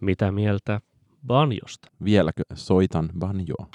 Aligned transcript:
Mitä 0.00 0.32
mieltä 0.32 0.80
banjosta? 1.26 1.88
Vieläkö 2.04 2.42
soitan 2.54 3.08
banjoa? 3.18 3.66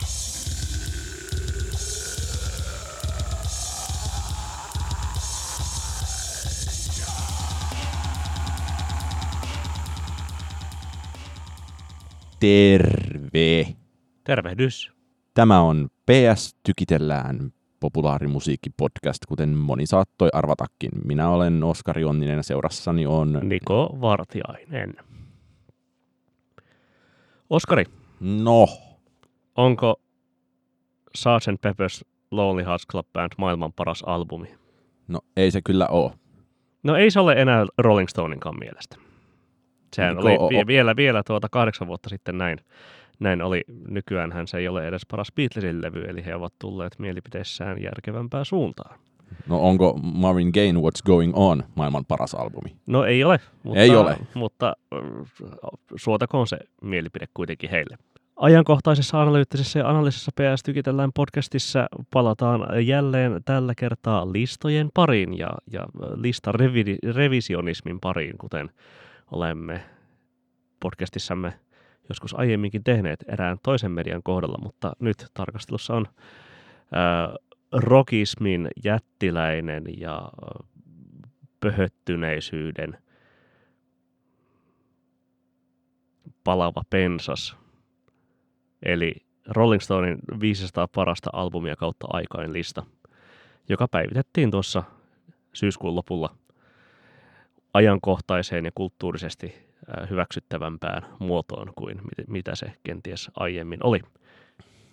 Terve! 12.40 13.76
Tervehdys. 14.24 14.92
Tämä 15.34 15.62
on 15.62 15.90
PS 16.06 16.56
Tykitellään 16.64 17.54
populaarimusiikkipodcast, 17.80 19.26
kuten 19.28 19.50
moni 19.50 19.86
saattoi 19.86 20.30
arvatakin. 20.34 20.92
Minä 21.06 21.30
olen 21.30 21.64
Oskari 21.64 22.04
Onninen 22.04 22.38
ja 22.38 22.44
seurassani 22.44 23.06
on... 23.06 23.40
Niko 23.44 23.98
Vartiainen. 24.02 24.94
Oskari, 27.54 27.86
No, 28.20 28.68
onko 29.56 30.02
Sgt. 31.16 31.62
Pepper's 31.68 32.02
Lonely 32.32 32.64
Hearts 32.66 32.88
Club 32.92 33.08
Band 33.14 33.32
maailman 33.38 33.74
paras 33.74 34.04
albumi? 34.08 34.48
no 35.08 35.20
ei 35.38 35.52
se 35.52 35.62
kyllä 35.62 35.88
ole. 35.88 36.12
No 36.84 36.96
ei 36.96 37.12
se 37.12 37.20
ole 37.20 37.34
enää 37.34 37.66
Rolling 37.78 38.08
Stoneинkaan 38.08 38.60
mielestä. 38.60 38.96
Sehän 39.96 40.18
Onko- 40.18 40.30
oli 40.30 40.50
vie, 40.50 40.68
vielä, 40.68 40.96
vielä 40.96 41.24
tuota 41.28 41.48
kahdeksan 41.52 41.88
vuotta 41.88 42.10
sitten 42.10 42.38
näin. 42.38 42.58
Näin 43.20 43.42
oli. 43.42 43.62
Nykyään 43.88 44.48
se 44.48 44.58
ei 44.58 44.68
ole 44.68 44.88
edes 44.88 45.06
paras 45.12 45.32
Beatlesin 45.36 45.82
levy, 45.82 46.02
eli 46.02 46.26
he 46.26 46.36
ovat 46.36 46.54
tulleet 46.60 47.00
mielipiteissään 47.00 47.82
järkevämpään 47.82 48.46
suuntaan. 48.46 49.00
No 49.48 49.68
onko 49.68 50.00
Marvin 50.04 50.50
Gaye 50.54 50.72
What's 50.74 51.04
Going 51.06 51.32
On 51.36 51.64
maailman 51.76 52.06
paras 52.06 52.34
albumi? 52.36 52.76
No 52.88 53.04
ei 53.06 53.24
ole, 53.24 53.40
mutta, 53.64 53.80
Ei 53.80 53.96
ole. 53.96 54.18
mutta 54.34 54.74
äh, 54.94 55.00
suotakoon 55.96 56.48
se 56.48 56.58
mielipide 56.82 57.26
kuitenkin 57.34 57.70
heille. 57.70 57.98
Ajankohtaisessa 58.36 59.22
analyyttisessä 59.22 59.80
ja 59.80 59.90
analyysisessa 59.90 60.32
PS 60.32 60.64
Tykitellään 60.64 61.12
podcastissa 61.16 61.88
palataan 62.14 62.88
jälleen 62.88 63.42
tällä 63.46 63.74
kertaa 63.78 64.32
listojen 64.34 64.90
pariin 64.94 65.38
ja, 65.38 65.50
ja 65.72 65.86
listan 66.16 66.56
revi- 66.56 67.14
revisionismin 67.16 68.00
pariin, 68.00 68.38
kuten 68.38 68.70
olemme 69.32 69.84
podcastissamme 70.80 71.54
joskus 72.10 72.34
aiemminkin 72.40 72.84
tehneet 72.84 73.24
erään 73.28 73.58
toisen 73.64 73.92
median 73.92 74.24
kohdalla, 74.24 74.58
mutta 74.64 74.92
nyt 75.00 75.26
tarkastelussa 75.34 75.94
on 75.94 76.08
ää, 76.92 77.36
rockismin 77.74 78.68
jättiläinen 78.84 79.84
ja 79.98 80.16
ää, 80.16 80.64
pöhöttyneisyyden 81.60 82.98
palava 86.44 86.82
pensas. 86.90 87.56
Eli 88.84 89.16
Rolling 89.48 89.82
Stonein 89.82 90.18
500 90.40 90.88
parasta 90.88 91.30
albumia 91.34 91.76
kautta 91.76 92.08
aikain 92.10 92.54
lista, 92.54 92.84
joka 93.70 93.88
päivitettiin 93.88 94.52
tuossa 94.52 94.84
syyskuun 95.54 95.96
lopulla 95.96 96.36
ajankohtaiseen 97.74 98.66
ja 98.66 98.72
kulttuurisesti 98.76 99.56
ää, 99.88 100.08
hyväksyttävämpään 100.10 101.06
muotoon 101.20 101.74
kuin 101.76 101.98
mit- 101.98 102.28
mitä 102.28 102.56
se 102.56 102.74
kenties 102.84 103.32
aiemmin 103.36 103.80
oli. 103.84 104.00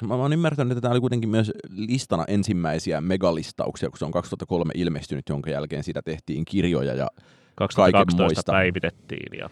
Mä, 0.02 0.08
mä 0.08 0.14
oon 0.22 0.32
ymmärtänyt, 0.32 0.72
että 0.72 0.80
tämä 0.80 0.92
oli 0.92 1.00
kuitenkin 1.00 1.30
myös 1.30 1.52
listana 1.68 2.24
ensimmäisiä 2.28 3.00
megalistauksia, 3.00 3.88
kun 3.90 3.98
se 3.98 4.04
on 4.04 4.10
2003 4.12 4.72
ilmestynyt, 4.76 5.28
jonka 5.28 5.50
jälkeen 5.50 5.84
siitä 5.84 6.02
tehtiin 6.02 6.44
kirjoja 6.44 6.94
ja, 6.94 7.08
2012 7.54 7.92
Kaikenmoista. 7.92 8.52
päivitettiin 8.52 9.38
ja 9.38 9.50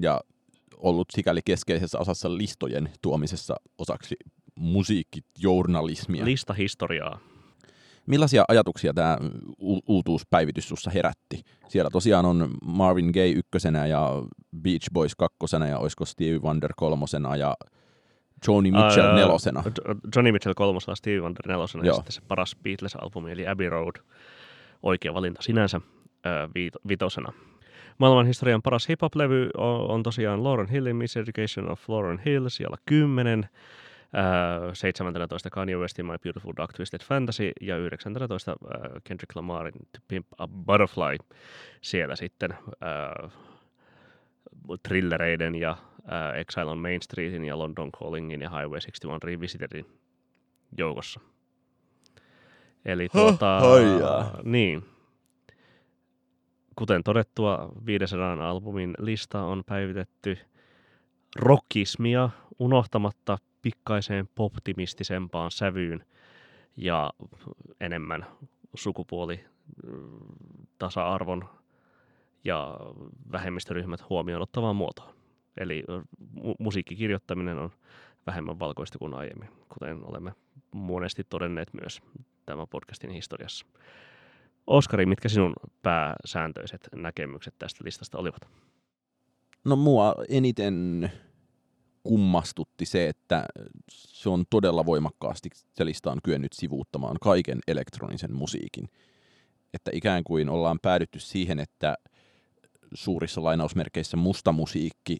ja 0.00 0.20
ollut 0.76 1.08
sikäli 1.12 1.40
keskeisessä 1.44 1.98
osassa 1.98 2.36
listojen 2.36 2.90
tuomisessa 3.02 3.56
osaksi 3.78 4.16
musiikkijournalismia. 4.54 6.24
listahistoriaa. 6.24 7.18
Millaisia 8.06 8.44
ajatuksia 8.48 8.94
tämä 8.94 9.18
u- 9.62 9.80
uutuuspäivitys 9.88 10.68
sussa 10.68 10.90
herätti? 10.90 11.42
Siellä 11.68 11.90
tosiaan 11.90 12.24
on 12.26 12.50
Marvin 12.64 13.10
Gaye 13.10 13.30
ykkösenä 13.30 13.86
ja 13.86 14.10
Beach 14.62 14.90
Boys 14.92 15.14
kakkosena 15.14 15.66
ja 15.66 15.78
olisiko 15.78 16.04
Stevie 16.04 16.38
Wonder 16.38 16.72
kolmosena 16.76 17.36
ja 17.36 17.54
Joni 18.48 18.70
Mitchell 18.70 19.06
Ää, 19.06 19.14
nelosena. 19.14 19.62
Jo- 19.66 19.94
Johnny 20.16 20.32
Mitchell 20.32 20.54
kolmosena, 20.54 20.94
Stevie 20.94 21.20
Wonder 21.20 21.48
nelosena 21.48 21.84
ja 21.84 21.88
Joo. 21.88 21.94
sitten 21.96 22.12
se 22.12 22.20
paras 22.28 22.56
Beatles-albumi 22.62 23.30
eli 23.30 23.46
Abbey 23.48 23.68
Road. 23.68 23.96
Oikea 24.82 25.14
valinta 25.14 25.42
sinänsä 25.42 25.80
viit- 26.48 26.80
vitosena. 26.88 27.32
Maailman 27.98 28.26
historian 28.26 28.62
paras 28.62 28.88
hip-hop-levy 28.88 29.50
on, 29.56 29.90
on 29.90 30.02
tosiaan 30.02 30.44
Lauren 30.44 30.68
Hillin 30.68 30.96
Miseducation 30.96 31.70
of 31.70 31.88
Lauren 31.88 32.18
Hill, 32.24 32.48
siellä 32.48 32.76
10. 32.86 33.48
Ää, 34.12 34.60
17 34.74 35.50
Kanye 35.50 35.76
Westin 35.76 36.06
My 36.06 36.18
Beautiful 36.22 36.52
Dark 36.56 36.72
Twisted 36.72 37.00
Fantasy 37.04 37.50
ja 37.60 37.76
19 37.76 38.50
ää, 38.50 38.56
Kendrick 39.04 39.36
Lamarin 39.36 39.72
To 39.74 40.00
Pimp 40.08 40.26
a 40.38 40.48
Butterfly. 40.48 41.16
Siellä 41.80 42.16
sitten 42.16 42.54
ää, 42.80 43.28
thrillereiden 44.82 45.54
ja 45.54 45.76
ää, 46.06 46.32
Exile 46.32 46.70
on 46.70 46.78
Main 46.78 47.02
Streetin 47.02 47.44
ja 47.44 47.58
London 47.58 47.92
Callingin 47.92 48.40
ja 48.42 48.50
Highway 48.50 48.80
61 48.80 49.26
Revisitedin 49.26 49.86
joukossa. 50.78 51.20
Eli 52.84 53.08
tuota, 53.08 53.60
haijaa. 53.60 54.38
niin. 54.42 54.84
Kuten 56.76 57.02
todettua, 57.04 57.72
500 57.86 58.50
albumin 58.50 58.94
lista 58.98 59.42
on 59.42 59.62
päivitetty 59.66 60.38
rockismia 61.36 62.30
unohtamatta 62.58 63.38
pikkaiseen 63.62 64.28
poptimistisempaan 64.34 65.50
sävyyn 65.50 66.04
ja 66.76 67.12
enemmän 67.80 68.26
sukupuoli 68.74 69.44
mm, 69.86 70.08
tasa-arvon 70.78 71.48
ja 72.44 72.80
vähemmistöryhmät 73.32 74.08
huomioon 74.08 74.42
ottavaan 74.42 74.76
muotoon. 74.76 75.19
Eli 75.56 75.84
mu- 76.36 76.54
musiikkikirjoittaminen 76.58 77.58
on 77.58 77.70
vähemmän 78.26 78.58
valkoista 78.58 78.98
kuin 78.98 79.14
aiemmin, 79.14 79.48
kuten 79.68 80.04
olemme 80.04 80.32
monesti 80.72 81.24
todenneet 81.24 81.68
myös 81.80 82.00
tämän 82.46 82.68
podcastin 82.68 83.10
historiassa. 83.10 83.66
Oskari, 84.66 85.06
mitkä 85.06 85.28
sinun 85.28 85.52
pääsääntöiset 85.82 86.88
näkemykset 86.94 87.54
tästä 87.58 87.84
listasta 87.84 88.18
olivat? 88.18 88.48
No 89.64 89.76
mua 89.76 90.14
eniten 90.28 91.10
kummastutti 92.02 92.86
se, 92.86 93.08
että 93.08 93.44
se 93.90 94.28
on 94.28 94.44
todella 94.50 94.86
voimakkaasti, 94.86 95.48
se 95.54 95.84
lista 95.84 96.12
on 96.12 96.18
kyennyt 96.24 96.52
sivuuttamaan 96.52 97.16
kaiken 97.20 97.58
elektronisen 97.68 98.34
musiikin. 98.34 98.88
Että 99.74 99.90
ikään 99.94 100.24
kuin 100.24 100.48
ollaan 100.48 100.78
päädytty 100.82 101.18
siihen, 101.18 101.58
että 101.58 101.94
suurissa 102.94 103.42
lainausmerkeissä 103.44 104.16
musta 104.16 104.52
musiikki 104.52 105.16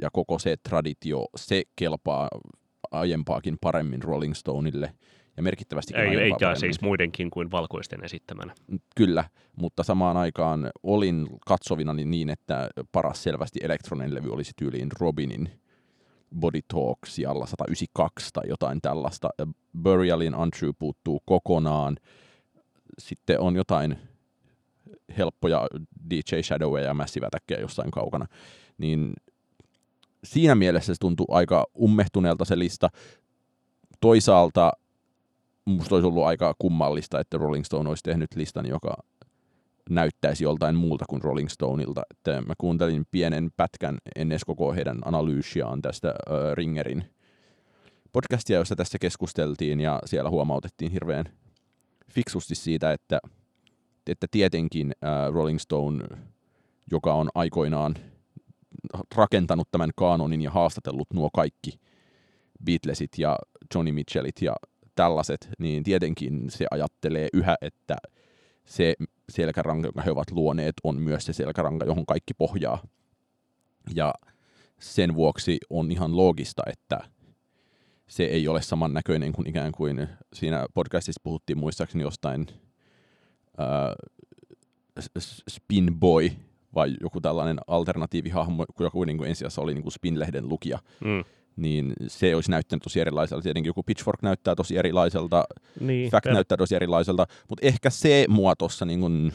ja 0.00 0.10
koko 0.12 0.38
se 0.38 0.56
traditio, 0.68 1.26
se 1.36 1.62
kelpaa 1.76 2.28
aiempaakin 2.90 3.56
paremmin 3.60 4.02
Rolling 4.02 4.34
Stoneille 4.34 4.94
ja 5.36 5.42
merkittävästi 5.42 5.94
Ei, 5.96 6.16
eikä 6.16 6.36
paremmin. 6.40 6.60
siis 6.60 6.80
muidenkin 6.80 7.30
kuin 7.30 7.50
valkoisten 7.50 8.04
esittämänä. 8.04 8.54
Kyllä, 8.96 9.24
mutta 9.56 9.82
samaan 9.82 10.16
aikaan 10.16 10.70
olin 10.82 11.26
katsovina 11.46 11.94
niin, 11.94 12.30
että 12.30 12.68
paras 12.92 13.22
selvästi 13.22 13.60
elektroninen 13.62 14.14
levy 14.14 14.30
olisi 14.32 14.52
tyyliin 14.56 14.88
Robinin 15.00 15.48
Body 16.40 16.60
Talk 16.68 16.98
sijalla 17.06 17.46
192 17.46 18.30
tai 18.32 18.42
jotain 18.48 18.80
tällaista. 18.82 19.28
Burialin 19.82 20.36
Untrue 20.36 20.72
puuttuu 20.78 21.22
kokonaan. 21.26 21.96
Sitten 22.98 23.40
on 23.40 23.56
jotain 23.56 23.98
helppoja 25.18 25.66
DJ 26.10 26.40
Shadowia 26.42 26.84
ja 26.84 26.94
Massive 26.94 27.26
Attackia 27.26 27.60
jossain 27.60 27.90
kaukana. 27.90 28.26
Niin 28.78 29.12
siinä 30.24 30.54
mielessä 30.54 30.94
se 30.94 30.98
tuntuu 31.00 31.26
aika 31.30 31.66
ummehtuneelta 31.80 32.44
se 32.44 32.58
lista. 32.58 32.88
Toisaalta 34.00 34.72
musta 35.64 35.94
olisi 35.94 36.06
ollut 36.06 36.24
aika 36.24 36.54
kummallista, 36.58 37.20
että 37.20 37.38
Rolling 37.38 37.64
Stone 37.64 37.88
olisi 37.88 38.02
tehnyt 38.02 38.34
listan, 38.36 38.66
joka 38.66 38.96
näyttäisi 39.90 40.44
joltain 40.44 40.76
muulta 40.76 41.04
kuin 41.08 41.22
Rolling 41.22 41.48
Stoneilta. 41.48 42.02
Että 42.10 42.42
mä 42.46 42.54
kuuntelin 42.58 43.06
pienen 43.10 43.50
pätkän 43.56 43.98
ennen 44.16 44.38
koko 44.46 44.72
heidän 44.72 44.98
analyysiaan 45.04 45.82
tästä 45.82 46.08
äh, 46.08 46.54
Ringerin 46.54 47.04
podcastia, 48.12 48.58
jossa 48.58 48.76
tässä 48.76 48.98
keskusteltiin 48.98 49.80
ja 49.80 50.00
siellä 50.04 50.30
huomautettiin 50.30 50.92
hirveän 50.92 51.24
fiksusti 52.10 52.54
siitä, 52.54 52.92
että, 52.92 53.18
että 54.06 54.26
tietenkin 54.30 54.92
äh, 55.04 55.34
Rolling 55.34 55.58
Stone, 55.58 56.04
joka 56.90 57.14
on 57.14 57.28
aikoinaan 57.34 57.94
rakentanut 59.14 59.68
tämän 59.70 59.90
kaanonin 59.96 60.42
ja 60.42 60.50
haastatellut 60.50 61.12
nuo 61.14 61.30
kaikki 61.30 61.80
Beatlesit 62.64 63.18
ja 63.18 63.38
Johnny 63.74 63.92
Mitchellit 63.92 64.42
ja 64.42 64.56
tällaiset, 64.94 65.48
niin 65.58 65.84
tietenkin 65.84 66.50
se 66.50 66.66
ajattelee 66.70 67.28
yhä, 67.32 67.56
että 67.60 67.96
se 68.64 68.94
selkäranka, 69.28 69.86
jonka 69.86 70.02
he 70.02 70.10
ovat 70.10 70.30
luoneet, 70.30 70.74
on 70.84 70.96
myös 70.96 71.26
se 71.26 71.32
selkäranka, 71.32 71.86
johon 71.86 72.06
kaikki 72.06 72.34
pohjaa. 72.34 72.82
Ja 73.94 74.14
sen 74.80 75.14
vuoksi 75.14 75.58
on 75.70 75.92
ihan 75.92 76.16
loogista, 76.16 76.62
että 76.66 76.98
se 78.06 78.24
ei 78.24 78.48
ole 78.48 78.62
samannäköinen 78.62 79.32
kuin 79.32 79.48
ikään 79.48 79.72
kuin 79.72 80.08
siinä 80.32 80.66
podcastissa 80.74 81.20
puhuttiin 81.24 81.58
muistaakseni 81.58 82.02
jostain 82.02 82.46
Spin 85.48 86.00
Boy 86.00 86.30
vai 86.74 86.94
joku 87.00 87.20
tällainen 87.20 87.58
alternatiivihahmo, 87.66 88.64
joku 88.80 89.04
niin 89.04 89.18
kuin 89.18 89.28
ensisijassa 89.28 89.62
oli 89.62 89.74
niin 89.74 89.82
kuin 89.82 89.92
Spin-lehden 89.92 90.48
lukija, 90.48 90.78
Mm. 91.04 91.24
niin 91.56 91.92
se 92.06 92.34
olisi 92.34 92.50
näyttänyt 92.50 92.82
tosi 92.82 93.00
erilaiselta. 93.00 93.42
Tietenkin 93.42 93.68
joku 93.68 93.82
Pitchfork 93.82 94.22
näyttää 94.22 94.54
tosi 94.54 94.76
erilaiselta, 94.76 95.44
Niin, 95.80 96.10
Fact 96.10 96.24
per- 96.24 96.32
näyttää 96.34 96.58
tosi 96.58 96.74
erilaiselta, 96.74 97.26
mutta 97.48 97.66
ehkä 97.66 97.90
se 97.90 98.24
mua 98.28 98.56
tuossa 98.56 98.84
niin 98.84 99.00
kuin, 99.00 99.32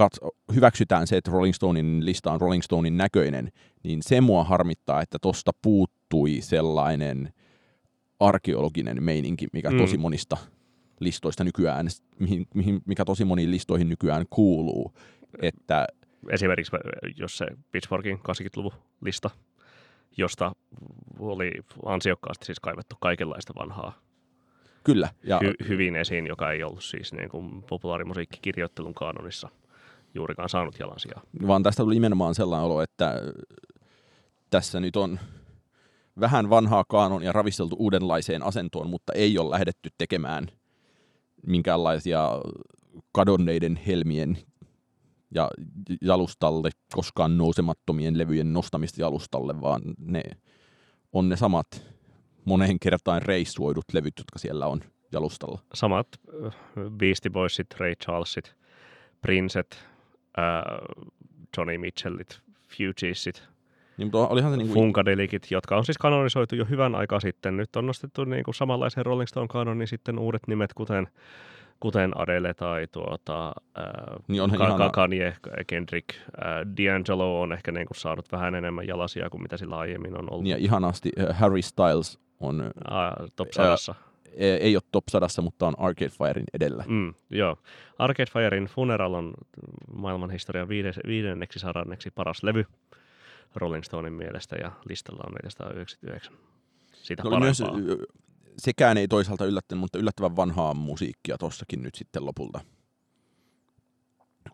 kat- 0.00 0.28
hyväksytään 0.54 1.06
se, 1.06 1.16
että 1.16 1.30
Rolling 1.30 1.54
Stonein 1.54 2.04
lista 2.04 2.32
on 2.32 2.40
Rolling 2.40 2.62
Stonein 2.62 2.96
näköinen, 2.96 3.52
niin 3.82 4.02
se 4.02 4.20
mua 4.20 4.44
harmittaa, 4.44 5.02
että 5.02 5.18
tosta 5.22 5.50
puuttui 5.62 6.40
sellainen 6.40 7.32
arkeologinen 8.20 9.02
meininki, 9.02 9.46
mikä 9.52 9.70
mm. 9.70 9.78
tosi 9.78 9.98
monista 9.98 10.36
listoista 11.00 11.44
nykyään, 11.44 11.86
mihin, 12.18 12.46
mihin, 12.54 12.82
mikä 12.86 13.04
tosi 13.04 13.24
moniin 13.24 13.50
listoihin 13.50 13.88
nykyään 13.88 14.24
kuuluu, 14.30 14.92
että 15.42 15.86
esimerkiksi 16.30 16.72
jos 17.16 17.38
se 17.38 17.46
Pitchforkin 17.72 18.18
80-luvun 18.18 18.72
lista, 19.00 19.30
josta 20.16 20.52
oli 21.18 21.50
ansiokkaasti 21.86 22.46
siis 22.46 22.60
kaivettu 22.60 22.96
kaikenlaista 23.00 23.52
vanhaa 23.58 23.98
kyllä, 24.84 25.08
ja 25.22 25.38
hy- 25.38 25.68
hyvin 25.68 25.96
esiin, 25.96 26.26
joka 26.26 26.52
ei 26.52 26.62
ollut 26.62 26.84
siis 26.84 27.12
niin 27.12 27.28
kuin 27.28 27.62
populaarimusiikkikirjoittelun 27.62 28.94
kaanonissa 28.94 29.48
juurikaan 30.14 30.48
saanut 30.48 30.78
jalansijaa. 30.78 31.22
vaan 31.46 31.62
tästä 31.62 31.82
tuli 31.82 31.94
nimenomaan 31.94 32.34
sellainen 32.34 32.66
olo, 32.66 32.82
että 32.82 33.14
tässä 34.50 34.80
nyt 34.80 34.96
on 34.96 35.18
vähän 36.20 36.50
vanhaa 36.50 36.84
kaanonia 36.88 37.32
ravisteltu 37.32 37.76
uudenlaiseen 37.78 38.42
asentoon, 38.42 38.90
mutta 38.90 39.12
ei 39.12 39.38
ole 39.38 39.50
lähdetty 39.50 39.90
tekemään 39.98 40.48
minkäänlaisia 41.46 42.30
kadonneiden 43.12 43.76
helmien 43.86 44.38
ja 45.34 45.50
jalustalle 46.00 46.70
koskaan 46.94 47.38
nousemattomien 47.38 48.18
levyjen 48.18 48.52
nostamista 48.52 49.00
jalustalle, 49.00 49.60
vaan 49.60 49.82
ne 49.98 50.22
on 51.12 51.28
ne 51.28 51.36
samat 51.36 51.66
moneen 52.44 52.78
kertaan 52.78 53.22
reissuoidut 53.22 53.84
levyt, 53.92 54.14
jotka 54.18 54.38
siellä 54.38 54.66
on 54.66 54.80
jalustalla. 55.12 55.58
Samat 55.74 56.08
äh, 56.44 56.54
Beastie 56.90 57.30
Boysit, 57.30 57.66
Ray 57.78 57.94
Charlesit, 58.04 58.54
Princet, 59.20 59.84
äh, 60.38 61.04
Johnny 61.56 61.78
Mitchellit, 61.78 62.40
Fugiesit, 62.68 63.42
Niin, 63.96 64.06
mutta 64.06 64.28
olihan 64.28 64.50
se 64.52 64.56
niin 64.56 64.68
kuin, 64.68 64.74
Funkadelikit, 64.74 65.50
jotka 65.50 65.76
on 65.76 65.84
siis 65.84 65.98
kanonisoitu 65.98 66.54
jo 66.56 66.64
hyvän 66.64 66.94
aikaa 66.94 67.20
sitten. 67.20 67.56
Nyt 67.56 67.76
on 67.76 67.86
nostettu 67.86 68.24
niin 68.24 68.44
kuin 68.44 68.54
samanlaiseen 68.54 69.06
Rolling 69.06 69.28
Stone 69.28 69.48
kanoniin 69.48 69.88
sitten 69.88 70.18
uudet 70.18 70.42
nimet, 70.46 70.72
kuten, 70.74 71.08
kuten 71.80 72.20
Adele 72.20 72.54
tai 72.54 72.86
tuota, 72.92 73.48
äh, 73.48 74.16
Niin 74.28 74.42
onhan 74.42 74.78
Ka- 74.78 74.90
Kanye, 74.90 75.36
Kendrick, 75.66 76.08
äh, 76.16 76.20
D'Angelo 76.62 77.42
on 77.42 77.52
ehkä 77.52 77.72
niin 77.72 77.86
kuin 77.86 77.96
saanut 77.96 78.32
vähän 78.32 78.54
enemmän 78.54 78.86
jalasia 78.86 79.30
kuin 79.30 79.42
mitä 79.42 79.56
sillä 79.56 79.76
aiemmin 79.78 80.18
on 80.18 80.32
ollut. 80.32 80.46
ja 80.46 80.56
ihanasti 80.56 81.10
äh, 81.20 81.38
Harry 81.38 81.62
Styles 81.62 82.18
on, 82.40 82.60
Äh, 82.62 83.26
top 83.36 83.48
100. 83.52 83.94
e- 84.36 84.54
ei 84.56 84.76
ole 84.76 84.82
top 84.92 85.04
100, 85.08 85.42
mutta 85.42 85.66
on 85.66 85.74
Arcade 85.78 86.08
Firein 86.08 86.46
edellä. 86.54 86.84
Mm, 86.88 87.14
joo. 87.30 87.56
Arcade 87.98 88.30
Firein 88.32 88.64
Funeral 88.66 89.14
on 89.14 89.32
maailman 89.94 90.30
historian 90.30 90.68
viides, 90.68 91.00
viidenneksi 91.06 91.58
sadanneksi 91.58 92.10
paras 92.10 92.42
levy 92.42 92.64
Rolling 93.54 93.84
Stonein 93.84 94.14
mielestä 94.14 94.56
ja 94.56 94.72
listalla 94.88 95.22
on 95.26 95.32
499. 95.42 96.34
Siitä 96.92 97.22
No 97.22 97.40
myös, 97.40 97.60
parempaa. 97.60 97.94
ö, 97.94 98.06
sekään 98.58 98.96
ei 98.98 99.08
toisaalta 99.08 99.44
yllättänyt, 99.44 99.80
mutta 99.80 99.98
yllättävän 99.98 100.36
vanhaa 100.36 100.74
musiikkia 100.74 101.38
tossakin 101.38 101.82
nyt 101.82 101.94
sitten 101.94 102.26
lopulta 102.26 102.60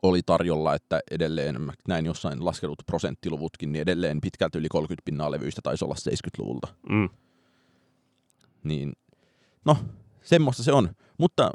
oli 0.03 0.23
tarjolla, 0.27 0.75
että 0.75 1.00
edelleen, 1.11 1.73
näin 1.89 2.06
jossain 2.06 2.45
laskenut 2.45 2.83
prosenttiluvutkin, 2.87 3.73
niin 3.73 3.83
edelleen 3.83 4.21
pitkälti 4.21 4.59
yli 4.59 4.69
30 4.69 5.05
pinnaa 5.05 5.31
levyistä 5.31 5.61
taisi 5.62 5.85
olla 5.85 5.94
70-luvulta. 5.94 6.69
Mm. 6.89 7.09
Niin, 8.65 8.93
no, 9.65 9.77
semmoista 10.23 10.62
se 10.62 10.73
on. 10.73 10.89
Mutta 11.19 11.51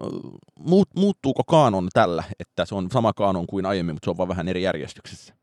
muut, 0.59 0.89
muuttuuko 0.95 1.43
kaanon 1.43 1.87
tällä, 1.93 2.23
että 2.39 2.65
se 2.65 2.75
on 2.75 2.91
sama 2.91 3.13
kaanon 3.13 3.47
kuin 3.47 3.65
aiemmin, 3.65 3.95
mutta 3.95 4.05
se 4.05 4.09
on 4.09 4.17
vaan 4.17 4.29
vähän 4.29 4.47
eri 4.47 4.63
järjestyksessä? 4.63 5.33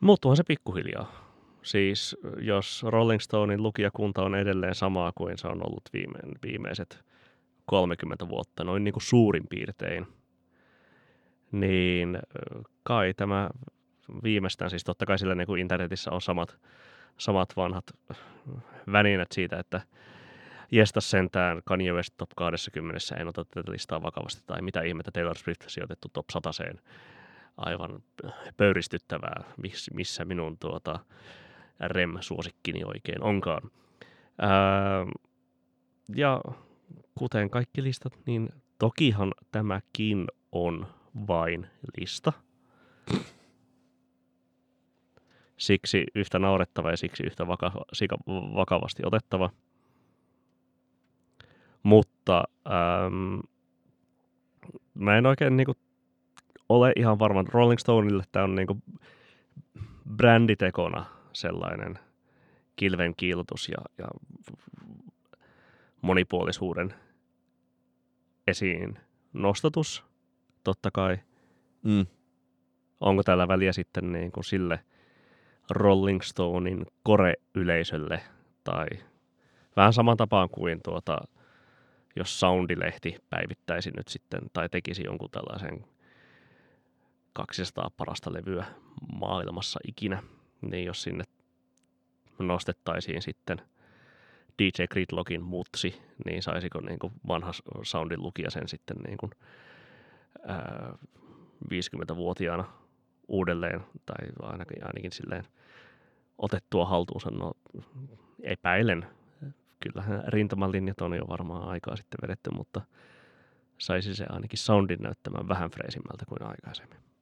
Muuttuuhan 0.00 0.36
se 0.36 0.42
pikkuhiljaa. 0.42 1.24
Siis 1.62 2.16
jos 2.38 2.82
Rolling 2.82 3.20
Stonein 3.20 3.62
lukijakunta 3.62 4.22
on 4.22 4.34
edelleen 4.34 4.74
samaa 4.74 5.12
kuin 5.14 5.38
se 5.38 5.48
on 5.48 5.66
ollut 5.66 5.82
viime, 5.92 6.18
viimeiset 6.42 7.04
30 7.66 8.28
vuotta, 8.28 8.64
noin 8.64 8.84
niin 8.84 8.92
kuin 8.92 9.02
suurin 9.02 9.46
piirtein, 9.50 10.06
niin 11.52 12.18
kai 12.82 13.14
tämä 13.14 13.50
viimeistään, 14.22 14.70
siis 14.70 14.84
totta 14.84 15.06
kai 15.06 15.18
sillä 15.18 15.34
niin 15.34 15.46
kuin 15.46 15.60
internetissä 15.60 16.10
on 16.10 16.22
samat, 16.22 16.58
samat 17.18 17.48
vanhat 17.56 17.84
välineet 18.92 19.32
siitä, 19.32 19.58
että 19.58 19.80
jestas 20.70 21.10
sentään 21.10 21.62
Kanye 21.64 21.92
West 21.92 22.14
top 22.16 22.30
20, 22.36 22.98
en 23.20 23.28
ota 23.28 23.44
tätä 23.44 23.72
listaa 23.72 24.02
vakavasti, 24.02 24.42
tai 24.46 24.62
mitä 24.62 24.82
ihmettä 24.82 25.10
Taylor 25.10 25.38
Swift 25.38 25.64
sijoitettu 25.66 26.08
top 26.12 26.26
100 26.32 26.50
aivan 27.56 28.02
pöyristyttävää, 28.56 29.44
miss, 29.62 29.90
missä 29.94 30.24
minun 30.24 30.58
tuota 30.58 30.98
REM-suosikkini 31.80 32.84
oikein 32.84 33.22
onkaan. 33.22 33.70
Ää, 34.38 35.06
ja 36.16 36.40
kuten 37.14 37.50
kaikki 37.50 37.82
listat, 37.82 38.12
niin 38.26 38.48
tokihan 38.78 39.32
tämäkin 39.52 40.26
on 40.52 40.86
vain 41.26 41.66
lista. 42.00 42.32
Siksi 45.56 46.04
yhtä 46.14 46.38
naurettava 46.38 46.90
ja 46.90 46.96
siksi 46.96 47.22
yhtä 47.26 47.46
vaka- 47.46 47.84
vakavasti 48.54 49.02
otettava. 49.06 49.50
Mutta 51.82 52.44
äm, 52.66 53.40
mä 54.94 55.18
en 55.18 55.26
oikein 55.26 55.56
niinku 55.56 55.74
ole 56.74 56.92
ihan 56.96 57.18
varma. 57.18 57.44
Rolling 57.48 57.78
Stoneille 57.78 58.24
tämä 58.32 58.44
on 58.44 58.54
niinku 58.54 58.78
bränditekona 60.16 61.06
sellainen 61.32 61.98
kilven 62.76 63.14
kiillotus 63.16 63.68
ja, 63.68 63.78
ja 63.98 64.08
monipuolisuuden 66.02 66.94
esiin 68.46 68.98
nostatus, 69.32 70.04
totta 70.64 70.90
kai. 70.90 71.18
Mm. 71.82 72.06
Onko 73.00 73.22
tällä 73.22 73.48
väliä 73.48 73.72
sitten 73.72 74.12
niin 74.12 74.32
kuin 74.32 74.44
sille 74.44 74.80
Rolling 75.70 76.20
Stonein 76.20 76.86
kore-yleisölle 77.02 78.20
tai 78.64 78.86
vähän 79.76 79.92
saman 79.92 80.16
tapaan 80.16 80.48
kuin 80.50 80.80
tuota, 80.82 81.18
jos 82.16 82.40
Soundilehti 82.40 83.16
päivittäisi 83.30 83.90
nyt 83.96 84.08
sitten 84.08 84.40
tai 84.52 84.68
tekisi 84.68 85.04
jonkun 85.04 85.30
tällaisen 85.30 85.84
200 87.34 87.90
parasta 87.96 88.32
levyä 88.32 88.64
maailmassa 89.12 89.80
ikinä, 89.88 90.22
niin 90.70 90.84
jos 90.84 91.02
sinne 91.02 91.24
nostettaisiin 92.38 93.22
sitten 93.22 93.58
DJ 94.58 94.84
Gridlockin 94.90 95.42
mutsi, 95.42 96.02
niin 96.24 96.42
saisiko 96.42 96.80
niin 96.80 96.98
kuin 96.98 97.12
vanha 97.28 97.52
soundin 97.82 98.22
lukija 98.22 98.50
sen 98.50 98.68
sitten 98.68 98.96
niin 99.06 99.18
kuin, 99.18 99.30
ää, 100.46 100.98
50-vuotiaana 101.64 102.64
uudelleen, 103.28 103.80
tai 104.06 104.26
ainakin, 104.42 104.86
ainakin 104.86 105.12
silleen 105.12 105.44
otettua 106.38 106.86
haltuunsa, 106.86 107.30
no 107.30 107.52
epäilen. 108.42 109.06
Kyllähän 109.80 110.24
rintamalinjat 110.26 111.00
on 111.00 111.16
jo 111.16 111.28
varmaan 111.28 111.68
aikaa 111.68 111.96
sitten 111.96 112.18
vedetty, 112.22 112.50
mutta 112.50 112.80
saisi 113.78 114.14
se 114.14 114.26
ainakin 114.28 114.58
soundin 114.58 115.02
näyttämään 115.02 115.48
vähän 115.48 115.70
freesimmältä 115.70 116.24
kuin 116.28 116.42
aikaisemmin. 116.42 117.13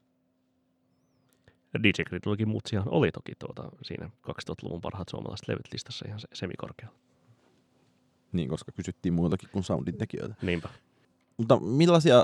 DJ 1.82 2.02
Gridlockin 2.02 2.48
mutsihan 2.48 2.88
oli 2.88 3.10
toki 3.10 3.32
tuota, 3.38 3.68
siinä 3.82 4.10
2000-luvun 4.28 4.80
parhaat 4.80 5.08
suomalaiset 5.08 5.48
levyt 5.48 5.68
listassa 5.72 6.04
ihan 6.08 6.20
se- 6.20 6.28
semikorkealla. 6.32 6.94
Niin, 8.32 8.48
koska 8.48 8.72
kysyttiin 8.72 9.14
muiltakin 9.14 9.48
kuin 9.52 9.64
soundin 9.64 9.98
tekijöitä. 9.98 10.34
Niinpä. 10.42 10.68
Mutta 11.36 11.60
millaisia, 11.60 12.22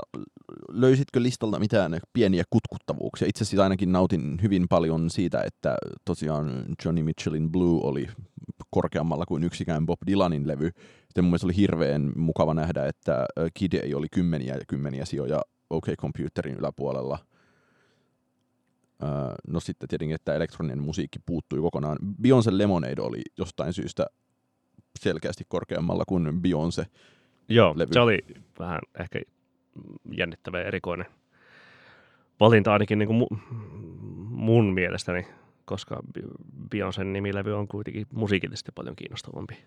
löysitkö 0.69 1.21
listalta 1.21 1.59
mitään 1.59 1.99
pieniä 2.13 2.43
kutkuttavuuksia? 2.49 3.27
Itse 3.27 3.43
asiassa 3.43 3.63
ainakin 3.63 3.91
nautin 3.91 4.39
hyvin 4.41 4.65
paljon 4.69 5.09
siitä, 5.09 5.41
että 5.45 5.77
tosiaan 6.05 6.65
Johnny 6.85 7.03
Mitchellin 7.03 7.51
Blue 7.51 7.79
oli 7.83 8.07
korkeammalla 8.71 9.25
kuin 9.25 9.43
yksikään 9.43 9.85
Bob 9.85 9.99
Dylanin 10.07 10.47
levy. 10.47 10.71
Sitten 11.05 11.23
mun 11.23 11.29
mielestä 11.29 11.47
oli 11.47 11.55
hirveän 11.55 12.11
mukava 12.15 12.53
nähdä, 12.53 12.85
että 12.85 13.25
Kid 13.53 13.73
ei 13.73 13.93
oli 13.93 14.07
kymmeniä 14.11 14.53
ja 14.53 14.65
kymmeniä 14.67 15.05
sijoja 15.05 15.41
OK 15.69 15.85
Computerin 16.01 16.57
yläpuolella. 16.57 17.17
Öö, 19.03 19.09
no 19.47 19.59
sitten 19.59 19.89
tietenkin, 19.89 20.15
että 20.15 20.33
elektroninen 20.33 20.83
musiikki 20.83 21.19
puuttui 21.25 21.59
kokonaan. 21.59 21.97
Beyoncé 22.21 22.49
Lemonade 22.51 23.01
oli 23.01 23.21
jostain 23.37 23.73
syystä 23.73 24.05
selkeästi 24.99 25.43
korkeammalla 25.47 26.03
kuin 26.07 26.27
Beyoncé. 26.27 26.85
Joo, 27.49 27.73
levy. 27.75 27.93
se 27.93 27.99
oli 27.99 28.19
vähän 28.59 28.79
ehkä 28.99 29.21
jännittävä 30.17 30.59
ja 30.59 30.65
erikoinen 30.65 31.05
valinta 32.39 32.73
ainakin 32.73 32.99
niin 32.99 33.07
kuin 33.07 33.21
mu- 33.21 33.37
mun 34.29 34.73
mielestäni, 34.73 35.27
koska 35.65 35.99
Beyoncén 36.75 37.03
nimilevy 37.03 37.53
on 37.53 37.67
kuitenkin 37.67 38.07
musiikillisesti 38.13 38.71
paljon 38.75 38.95
kiinnostavampi. 38.95 39.57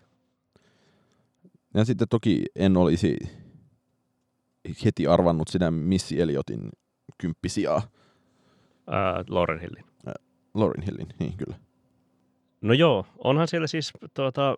Ja 1.73 1.85
sitten 1.85 2.07
toki 2.09 2.45
en 2.55 2.77
olisi 2.77 3.17
heti 4.85 5.07
arvannut 5.07 5.47
sitä 5.47 5.71
Missy 5.71 6.21
Elliotin 6.21 6.69
kymppisiaa. 7.17 7.81
Ää, 8.87 9.23
Lauren 9.29 9.59
Hillin. 9.59 9.85
Lauryn 10.53 10.83
Hillin, 10.83 11.07
niin 11.19 11.37
kyllä. 11.37 11.55
No 12.61 12.73
joo, 12.73 13.05
onhan 13.17 13.47
siellä 13.47 13.67
siis 13.67 13.93
tuota, 14.13 14.57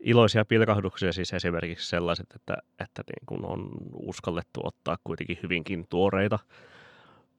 iloisia 0.00 0.44
pilkahduksia 0.44 1.12
siis 1.12 1.32
esimerkiksi 1.32 1.88
sellaiset, 1.88 2.26
että, 2.36 2.56
että 2.80 3.02
niin 3.06 3.26
kun 3.26 3.44
on 3.44 3.70
uskallettu 3.92 4.60
ottaa 4.64 4.96
kuitenkin 5.04 5.38
hyvinkin 5.42 5.86
tuoreita 5.88 6.38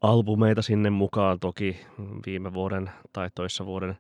albumeita 0.02 0.62
sinne 0.62 0.90
mukaan. 0.90 1.40
Toki 1.40 1.80
viime 2.26 2.54
vuoden 2.54 2.92
tai 3.14 3.30
toissa 3.36 3.66
vuoden 3.66 3.98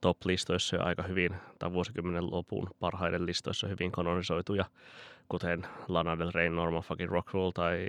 top-listoissa 0.00 0.76
jo 0.76 0.82
aika 0.84 1.02
hyvin, 1.02 1.34
tai 1.58 1.72
vuosikymmenen 1.72 2.30
lopun 2.30 2.70
parhaiden 2.80 3.26
listoissa 3.26 3.68
hyvin 3.68 3.92
kanonisoituja, 3.92 4.64
kuten 5.28 5.66
Lana 5.88 6.18
Del 6.18 6.30
Rey, 6.34 6.48
Norman 6.48 6.82
fucking 6.82 7.10
Rockwell 7.10 7.50
tai 7.50 7.86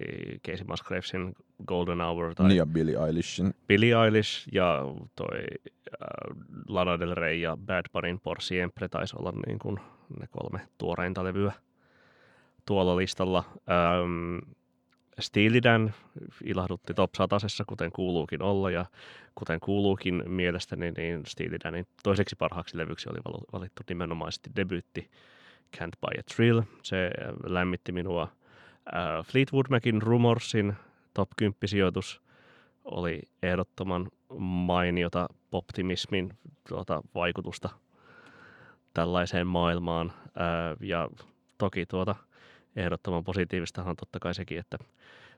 Casey 0.48 0.66
Musgravesin 0.68 1.36
Golden 1.68 2.02
Hour 2.02 2.36
tai 2.36 2.48
Niin 2.48 2.58
ja 2.58 2.66
Billie 2.66 2.98
Eilishin. 3.08 3.54
Billie 3.68 4.06
Eilish 4.06 4.48
ja 4.52 4.80
toi 5.16 5.38
äh, 6.02 6.08
Lana 6.68 7.00
Del 7.00 7.16
Rey 7.16 7.36
ja 7.36 7.58
Bad 7.58 7.86
Bunnyn 7.94 8.20
Por 8.20 8.42
Siempre 8.42 8.88
taisi 8.88 9.16
olla 9.20 9.34
niin 9.48 9.60
kuin 9.60 9.80
ne 10.20 10.28
kolme 10.28 10.60
tuoreinta 10.78 11.24
levyä 11.24 11.52
tuolla 12.66 12.98
listalla. 12.98 13.44
Ähm, 13.50 14.52
Steely 15.20 15.64
Dan 15.64 15.94
ilahdutti 16.44 16.94
top 16.94 17.16
satasessa, 17.16 17.64
kuten 17.68 17.92
kuuluukin 17.92 18.42
olla, 18.42 18.72
ja 18.72 18.86
kuten 19.36 19.60
kuuluukin 19.60 20.24
mielestäni, 20.28 20.92
niin 20.92 21.26
Steely 21.26 21.58
Danin 21.64 21.88
toiseksi 22.04 22.36
parhaaksi 22.36 22.78
levyksi 22.78 23.10
oli 23.10 23.20
valittu 23.54 23.84
nimenomaisesti 23.90 24.50
debyytti 24.56 25.10
Can't 25.78 26.00
Buy 26.02 26.20
a 26.20 26.24
Thrill. 26.36 26.62
Se 26.84 27.06
äh, 27.06 27.12
lämmitti 27.44 27.92
minua. 27.92 28.24
Äh, 28.24 29.26
Fleetwood 29.26 29.66
Macin 29.70 30.02
Rumorsin 30.02 30.74
top 31.14 31.30
10 31.38 31.56
sijoitus 31.66 32.22
oli 32.86 33.22
ehdottoman 33.44 34.08
mainiota 34.40 35.28
optimismin 35.52 36.34
tuota, 36.70 37.02
vaikutusta 37.16 37.70
tällaiseen 38.94 39.48
maailmaan. 39.48 40.14
Ää, 40.36 40.76
ja 40.80 41.10
toki 41.58 41.86
tuota, 41.86 42.16
ehdottoman 42.76 43.24
positiivistahan 43.24 43.90
on 43.90 43.96
totta 43.96 44.20
kai 44.20 44.34
sekin, 44.34 44.60
että 44.60 44.78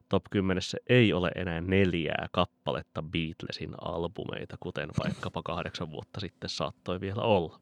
top 0.10 0.24
10 0.30 0.62
ei 0.90 1.14
ole 1.14 1.32
enää 1.36 1.62
neljää 1.62 2.28
kappaletta 2.32 3.02
Beatlesin 3.02 3.76
albumeita, 3.82 4.58
kuten 4.60 4.90
vaikkapa 5.04 5.42
kahdeksan 5.46 5.92
vuotta 5.92 6.20
sitten 6.20 6.50
saattoi 6.50 7.02
vielä 7.02 7.22
olla. 7.22 7.60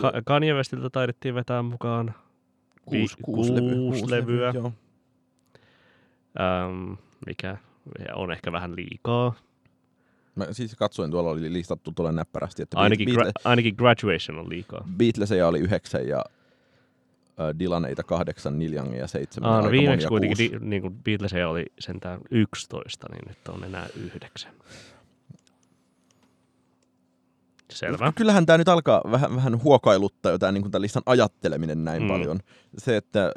Ka- 0.00 0.12
Kanye 0.24 0.54
Westiltä 0.54 0.90
taidettiin 0.90 1.34
vetää 1.34 1.62
mukaan 1.62 2.14
Kuusi, 2.84 3.16
vi- 3.18 3.22
kuusi, 3.22 3.54
levy, 3.54 3.74
kuusi 3.74 4.10
levyä. 4.10 4.52
Joo. 4.54 4.72
äm, 6.66 6.96
mikä 7.26 7.56
on 8.14 8.32
ehkä 8.32 8.52
vähän 8.52 8.76
liikaa. 8.76 9.34
Mä 10.34 10.46
siis 10.52 10.76
katsoin, 10.76 11.10
tuolla 11.10 11.30
oli 11.30 11.52
listattu 11.52 11.92
tuolla 11.92 12.12
näppärästi, 12.12 12.62
että 12.62 12.78
Ainakin, 12.78 13.06
Beatle, 13.06 13.24
gra- 13.30 13.42
ainakin 13.44 13.74
Graduation 13.78 14.38
on 14.38 14.48
liikaa. 14.48 14.84
Beatleseja 14.96 15.48
oli 15.48 15.58
yhdeksän 15.58 16.08
ja 16.08 16.24
äh, 17.40 17.58
Dylaneita 17.58 18.02
kahdeksan, 18.02 18.58
Neil 18.58 18.72
Youngia 18.72 19.06
seitsemän. 19.06 19.50
Aa, 19.50 19.62
no 19.62 19.70
viimeksi 19.70 20.08
kuitenkin 20.08 20.36
kuusi. 20.50 20.64
di, 20.64 20.68
niin 20.70 20.82
kuin 20.82 20.94
Beatlesia 21.04 21.48
oli 21.48 21.66
sentään 21.78 22.20
11, 22.30 23.06
niin 23.12 23.22
nyt 23.28 23.48
on 23.48 23.64
enää 23.64 23.86
yhdeksän. 23.96 24.52
Selvä. 27.74 28.12
Kyllähän 28.16 28.46
tämä 28.46 28.58
nyt 28.58 28.68
alkaa 28.68 29.02
vähän, 29.10 29.36
vähän 29.36 29.62
huokailuttaa 29.62 30.32
jo 30.32 30.38
tämä 30.38 30.52
niin 30.52 30.70
tämän 30.70 30.82
listan 30.82 31.02
ajatteleminen 31.06 31.84
näin 31.84 32.02
Mm. 32.02 32.08
paljon. 32.08 32.38
Se, 32.78 32.96
että 32.96 33.32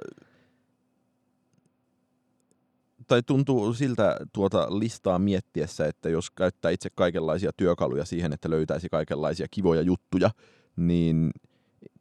tai 3.08 3.24
tuntuu 3.24 3.74
siltä 3.74 4.18
tuota 4.34 4.80
listaa 4.80 5.20
miettiessä, 5.20 5.86
että 5.88 6.10
jos 6.10 6.32
käyttää 6.32 6.72
itse 6.72 6.90
kaikenlaisia 6.96 7.52
työkaluja 7.58 8.06
siihen, 8.06 8.34
että 8.34 8.50
löytäisi 8.50 8.90
kaikenlaisia 8.90 9.48
kivoja 9.52 9.82
juttuja, 9.82 10.30
niin 10.76 11.32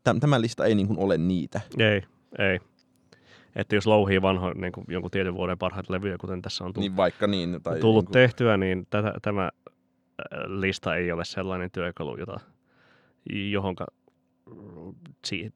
täm, 0.04 0.20
tämä 0.20 0.40
lista 0.40 0.64
ei 0.64 0.74
niin 0.74 0.86
kuin 0.86 0.98
ole 0.98 1.18
niitä. 1.18 1.60
Ei, 1.78 2.02
ei. 2.38 2.60
Että 3.56 3.74
jos 3.74 3.86
louhii 3.86 4.22
vanho, 4.22 4.52
niin 4.52 4.72
kuin 4.72 4.84
jonkun 4.88 5.10
tietyn 5.10 5.34
vuoden 5.34 5.58
parhaita 5.58 5.92
levyjä, 5.92 6.16
kuten 6.20 6.42
tässä 6.42 6.64
on 6.64 6.72
tullut, 6.72 6.88
Niin 6.90 6.96
vaikka 6.96 7.26
niin. 7.26 7.60
Tai 7.62 7.80
tullut 7.80 8.04
niin 8.04 8.06
kuin, 8.06 8.12
tehtyä, 8.12 8.56
niin 8.56 8.86
tätä, 8.90 9.14
tämä 9.22 9.50
lista 10.46 10.96
ei 10.96 11.12
ole 11.12 11.24
sellainen 11.24 11.70
työkalu, 11.70 12.16
jota, 12.18 12.40
johonka 13.50 13.86
mm, 14.46 14.94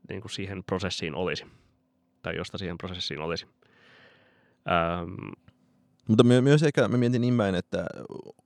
niin 0.09 0.21
kuin 0.21 0.31
siihen 0.31 0.65
prosessiin 0.65 1.15
olisi. 1.15 1.45
Tai 2.23 2.37
josta 2.37 2.59
siihen 2.59 2.79
prosessiin 2.79 3.21
olisi. 3.21 3.47
Ähm, 4.71 5.33
Mutta 6.09 6.25
my- 6.25 6.41
myös 6.41 6.63
ehkä 6.63 6.89
mä 6.89 6.97
mietin 6.97 7.21
niin 7.21 7.37
päin, 7.37 7.55
että 7.55 7.87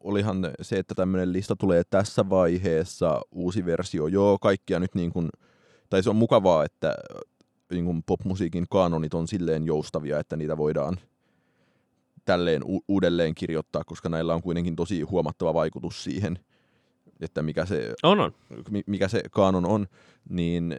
olihan 0.01 0.51
se, 0.63 0.79
että 0.79 0.95
tämmöinen 0.95 1.33
lista 1.33 1.57
tulee 1.57 1.83
tässä 1.91 2.29
vaiheessa, 2.31 3.21
uusi 3.31 3.67
versio, 3.67 4.07
joo, 4.07 4.39
kaikkia 4.39 4.81
nyt 4.81 4.95
niin 4.95 5.13
kuin, 5.13 5.29
tai 5.91 6.03
se 6.03 6.11
on 6.11 6.17
mukavaa, 6.17 6.65
että 6.65 6.95
niin 7.71 7.85
kuin 7.85 8.03
popmusiikin 8.07 8.67
kaanonit 8.71 9.15
on 9.15 9.29
silleen 9.29 9.67
joustavia, 9.67 10.19
että 10.19 10.37
niitä 10.37 10.57
voidaan 10.57 10.97
tälleen 12.25 12.63
u- 12.65 12.85
uudelleen 12.89 13.35
kirjoittaa, 13.35 13.85
koska 13.85 14.09
näillä 14.09 14.35
on 14.35 14.43
kuitenkin 14.43 14.77
tosi 14.77 15.01
huomattava 15.03 15.55
vaikutus 15.55 16.05
siihen, 16.05 16.39
että 17.21 17.43
mikä 17.43 17.67
se, 17.67 17.95
on, 18.03 18.21
on. 18.21 18.33
mi- 18.71 18.85
mikä 18.87 19.09
se 19.09 19.23
kaanon 19.31 19.67
on, 19.67 19.87
niin 20.29 20.79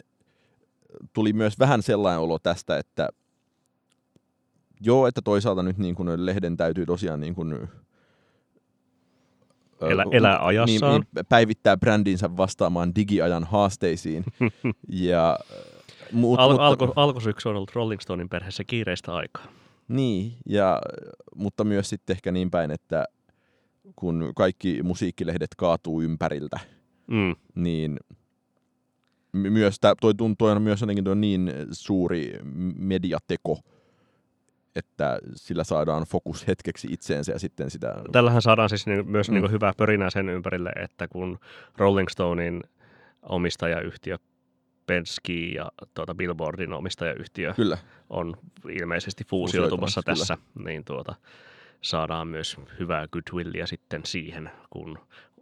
tuli 1.14 1.34
myös 1.34 1.60
vähän 1.60 1.82
sellainen 1.82 2.20
olo 2.20 2.40
tästä, 2.40 2.78
että 2.78 3.10
joo, 4.82 5.08
että 5.08 5.22
toisaalta 5.22 5.64
nyt 5.64 5.78
niin 5.78 5.96
kuin 5.96 6.26
lehden 6.26 6.58
täytyy 6.58 6.86
tosiaan 6.86 7.20
niin 7.20 7.36
kuin, 7.36 7.68
Elä- 9.82 10.06
elää 10.12 10.46
ajassaan. 10.46 10.92
Niin, 11.02 11.08
niin, 11.16 11.26
päivittää 11.30 11.78
brändinsä 11.78 12.38
vastaamaan 12.38 12.96
digiajan 12.96 13.44
haasteisiin. 13.44 14.24
ja, 14.90 15.40
mut, 16.12 16.40
Al- 16.40 16.50
mutta, 16.52 16.66
alku, 16.66 16.94
alkusyksy 16.96 17.50
on 17.50 17.56
ollut 17.56 17.76
Rolling 17.76 18.02
Stonein 18.02 18.30
perheessä 18.30 18.64
kiireistä 18.64 19.16
aikaa. 19.16 19.44
Niin, 19.88 20.34
ja, 20.46 20.82
mutta 21.36 21.64
myös 21.64 21.90
sitten 21.90 22.14
ehkä 22.14 22.32
niin 22.32 22.52
päin, 22.52 22.72
että 22.72 23.06
kun 23.96 24.32
kaikki 24.36 24.84
musiikkilehdet 24.84 25.50
kaatuu 25.58 26.02
ympäriltä, 26.02 26.60
Mm. 27.08 27.36
niin 27.56 28.00
my- 29.34 29.50
myös 29.50 29.80
tää, 29.80 29.94
toi, 30.02 30.14
tuntuu, 30.16 30.48
toi 30.48 30.52
on 30.56 30.62
myös 30.62 30.82
jotenkin 30.82 31.04
toi 31.04 31.16
niin 31.16 31.52
suuri 31.72 32.34
mediateko, 32.78 33.60
että 34.76 35.20
sillä 35.36 35.64
saadaan 35.64 36.04
fokus 36.04 36.48
hetkeksi 36.48 36.88
itseensä 36.92 37.32
ja 37.32 37.40
sitten 37.40 37.72
sitä... 37.72 37.96
Tällähän 38.12 38.42
saadaan 38.42 38.70
siis 38.70 38.88
niin, 38.88 39.08
myös 39.12 39.30
Mm. 39.30 39.34
niin 39.36 39.52
hyvää 39.52 39.74
pörinää 39.78 40.10
sen 40.10 40.30
ympärille, 40.30 40.70
että 40.70 41.08
kun 41.08 41.40
Rolling 41.78 42.08
Stonein 42.10 42.62
omistajayhtiö 43.24 44.18
Penske 44.86 45.34
ja 45.34 45.72
tuota 45.94 46.16
Billboardin 46.16 46.74
omistajayhtiö 46.74 47.54
Kyllä, 47.54 47.78
on 48.10 48.38
ilmeisesti 48.70 49.24
fuusioitumassa 49.24 50.02
tässä, 50.04 50.38
niin 50.66 50.86
tuota, 50.86 51.16
saadaan 51.82 52.28
myös 52.28 52.58
hyvää 52.80 53.08
goodwillia 53.08 53.68
sitten 53.68 54.02
siihen, 54.06 54.52
kun 54.70 55.00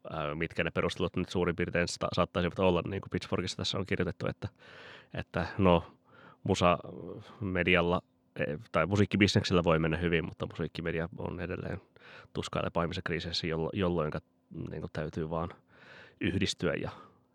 ää, 0.09 0.35
mitkä 0.35 0.63
ne 0.63 0.71
perustelut 0.71 1.15
nyt 1.15 1.29
suurin 1.29 1.55
piirtein 1.55 1.87
sta- 1.87 2.07
saattaisivat 2.13 2.59
olla, 2.59 2.81
niin 2.85 3.01
kuin 3.01 3.09
Pitchforkissa 3.09 3.57
tässä 3.57 3.77
on 3.77 3.85
kirjoitettu, 3.85 4.27
että, 4.27 4.47
että 5.13 5.47
no 5.57 5.83
musa-medialla 6.43 8.01
eh, 8.35 8.59
tai 8.71 8.85
musiikkibisneksellä 8.85 9.63
voi 9.63 9.79
mennä 9.79 9.97
hyvin, 9.97 10.25
mutta 10.25 10.45
musiikkimedia 10.45 11.09
on 11.17 11.39
edelleen 11.39 11.81
tuskaille 12.33 12.69
paimissa 12.69 13.01
kriiseissä, 13.05 13.47
jollo, 13.47 13.69
jolloin 13.73 14.11
niin 14.69 14.83
täytyy 14.93 15.29
vaan 15.29 15.49
yhdistyä 16.21 16.73
ja 16.73 16.91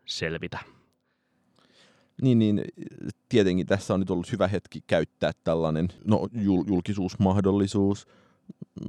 selvitä. 0.07 0.59
Niin, 2.23 2.39
niin 2.39 2.65
tietenkin 3.29 3.67
tässä 3.67 3.95
on 3.95 4.01
nyt 4.01 4.11
ollut 4.11 4.33
hyvä 4.33 4.49
hetki 4.49 4.81
käyttää 4.87 5.33
tällainen 5.45 5.89
no, 6.05 6.29
jul- 6.33 6.65
julkisuusmahdollisuus. 6.67 8.07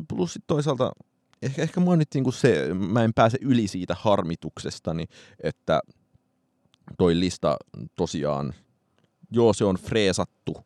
Plus 0.07 0.33
sit 0.33 0.43
toisaalta 0.47 0.91
ehkä, 1.41 1.61
ehkä 1.61 1.79
mua 1.79 1.95
nyt 1.95 2.07
niinku 2.13 2.31
se, 2.31 2.73
mä 2.73 3.03
en 3.03 3.13
pääse 3.13 3.37
yli 3.41 3.67
siitä 3.67 3.95
harmituksestani, 3.99 5.05
että 5.43 5.81
toi 6.97 7.19
lista 7.19 7.57
tosiaan, 7.95 8.53
joo 9.31 9.53
se 9.53 9.65
on 9.65 9.75
freesattu, 9.75 10.57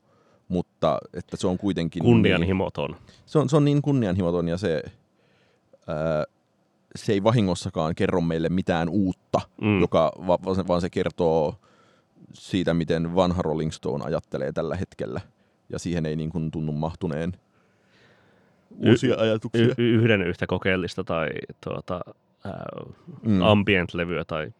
mutta 0.48 0.98
että 1.14 1.38
se 1.38 1.48
on 1.48 1.58
kuitenkin... 1.58 2.04
Kunnianhimoton. 2.04 2.92
Niin, 2.92 3.02
se, 3.26 3.40
on, 3.40 3.50
se 3.50 3.58
on 3.58 3.66
niin 3.66 3.82
kunnianhimoton 3.82 4.48
ja 4.48 4.58
se, 4.58 4.84
ää, 5.88 6.24
se 6.96 7.14
ei 7.14 7.24
vahingossakaan 7.24 7.96
kerro 7.96 8.22
meille 8.22 8.50
mitään 8.50 8.90
uutta, 8.90 9.42
mm. 9.62 9.82
joka, 9.82 10.12
vaan, 10.28 10.56
se, 10.56 10.68
vaan 10.68 10.82
se 10.82 10.90
kertoo 10.90 11.56
siitä, 12.34 12.74
miten 12.74 13.16
vanha 13.16 13.42
Rolling 13.42 13.72
Stone 13.72 14.06
ajattelee 14.06 14.52
tällä 14.52 14.76
hetkellä. 14.76 15.22
Ja 15.70 15.80
siihen 15.80 16.06
ei 16.06 16.16
niin 16.16 16.30
kuin 16.30 16.52
tunnu 16.52 16.72
mahtuneen 16.72 17.34
uusia 18.78 19.16
y- 19.16 19.22
ajatuksia. 19.22 19.66
Y- 19.66 19.74
yhden 19.78 20.22
yhtä 20.22 20.48
kokeellista 20.48 21.04
tai 21.04 21.30
tuota, 21.64 22.02
ää, 22.46 22.66
mm. 23.24 23.42
ambient-levyä 23.42 24.26
tai 24.26 24.52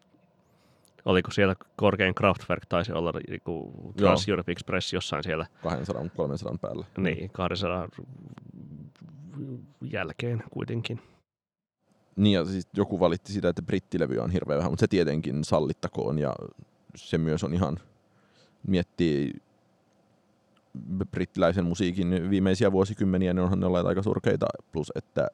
oliko 1.04 1.30
siellä 1.30 1.56
korkein 1.76 2.14
Kraftwerk 2.14 2.66
taisi 2.68 2.92
olla 2.92 3.12
niinku 3.28 3.72
Trans 3.96 4.28
Europe 4.28 4.52
Express 4.52 4.92
jossain 4.92 5.22
siellä. 5.22 5.46
200-300 6.54 6.58
päällä. 6.60 6.86
Niin, 6.98 7.30
200 7.30 7.88
jälkeen 9.90 10.42
kuitenkin. 10.50 11.00
Niin 12.16 12.34
ja 12.34 12.44
siis 12.44 12.68
joku 12.76 13.00
valitti 13.00 13.32
sitä, 13.32 13.48
että 13.48 13.62
brittilevy 13.62 14.18
on 14.18 14.30
hirveän 14.30 14.58
vähän, 14.58 14.72
mutta 14.72 14.80
se 14.80 14.88
tietenkin 14.88 15.44
sallittakoon 15.44 16.18
ja 16.18 16.34
se 16.94 17.18
myös 17.18 17.44
on 17.44 17.54
ihan, 17.54 17.78
miettii 18.66 19.32
brittiläisen 21.10 21.64
musiikin 21.64 22.30
viimeisiä 22.30 22.72
vuosikymmeniä, 22.72 23.34
niin 23.34 23.42
onhan 23.42 23.60
ne 23.60 23.66
olleet 23.66 23.86
aika 23.86 24.02
surkeita, 24.02 24.46
plus 24.72 24.92
että 24.94 25.28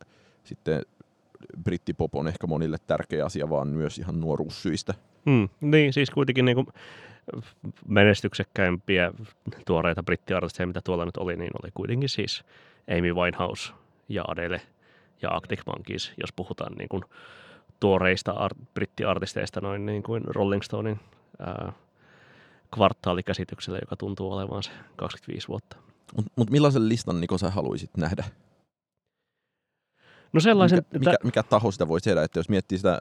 sitten 0.45 0.83
brittipop 1.63 2.15
on 2.15 2.29
ehkä 2.29 2.47
monille 2.47 2.77
tärkeä 2.87 3.25
asia, 3.25 3.51
vaan 3.51 3.69
myös 3.69 3.99
ihan 3.99 4.21
nuoruussyistä. 4.21 4.95
Mm, 5.25 5.49
niin, 5.61 5.93
siis 5.93 6.11
kuitenkin 6.11 6.45
niin 6.45 6.55
kuin 6.55 6.67
menestyksekkäimpiä 7.89 9.13
tuoreita 9.67 10.03
brittiartisteja, 10.03 10.67
mitä 10.67 10.81
tuolla 10.85 11.05
nyt 11.05 11.17
oli, 11.17 11.37
niin 11.37 11.51
oli 11.63 11.71
kuitenkin 11.75 12.09
siis 12.09 12.45
Amy 12.99 13.15
Winehouse 13.15 13.73
ja 14.09 14.25
Adele 14.29 14.61
ja 15.23 15.29
Arctic 15.29 15.61
Monkeys, 15.67 16.13
jos 16.21 16.33
puhutaan 16.33 16.73
niin 16.73 16.89
kuin 16.89 17.03
tuoreista 17.81 18.33
art- 18.33 18.67
brittiartisteista 18.75 19.61
noin 19.61 19.87
niin 19.87 20.03
kuin 20.03 20.25
Rolling 20.25 20.63
Stonein 20.63 21.01
ää, 21.39 21.73
kvartaalikäsityksellä, 22.75 23.79
joka 23.83 23.97
tuntuu 23.97 24.33
olevan 24.33 24.63
se 24.63 24.71
25 24.97 25.49
vuotta. 25.49 25.77
Mutta 26.17 26.33
mut 26.37 26.51
millaisen 26.51 26.89
listan 26.89 27.21
Niko 27.21 27.39
sä 27.39 27.51
haluaisit 27.51 27.97
nähdä? 27.97 28.25
No 30.33 30.41
sellaisen... 30.41 30.83
Mikä, 30.93 30.99
mikä, 30.99 31.17
mikä 31.25 31.43
taho 31.43 31.71
sitä 31.71 31.89
voi 31.89 32.01
tehdä, 32.01 32.23
että 32.23 32.39
jos 32.39 32.49
miettii 32.49 32.79
sitä, 32.79 33.01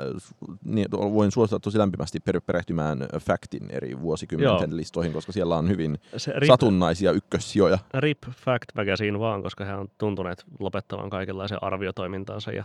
niin 0.64 0.88
voin 0.92 1.32
suositella 1.32 1.60
tosi 1.60 1.78
lämpimästi 1.78 2.20
perehtymään 2.46 3.00
Factin 3.20 3.72
eri 3.72 4.02
vuosikymmenten 4.02 4.70
Joo. 4.70 4.78
listoihin, 4.78 5.14
koska 5.14 5.32
siellä 5.32 5.58
on 5.58 5.70
hyvin 5.70 6.00
se 6.18 6.34
rip, 6.36 6.48
satunnaisia 6.48 7.12
ykkössijoja. 7.12 7.78
RIP 7.94 8.24
Fact 8.24 8.66
Magazine 8.76 9.20
vaan, 9.20 9.44
koska 9.44 9.66
he 9.66 9.74
on 9.74 9.88
tuntuneet 9.98 10.44
lopettavan 10.60 11.10
kaikenlaisen 11.10 11.64
arviotoimintansa 11.64 12.52
ja 12.52 12.64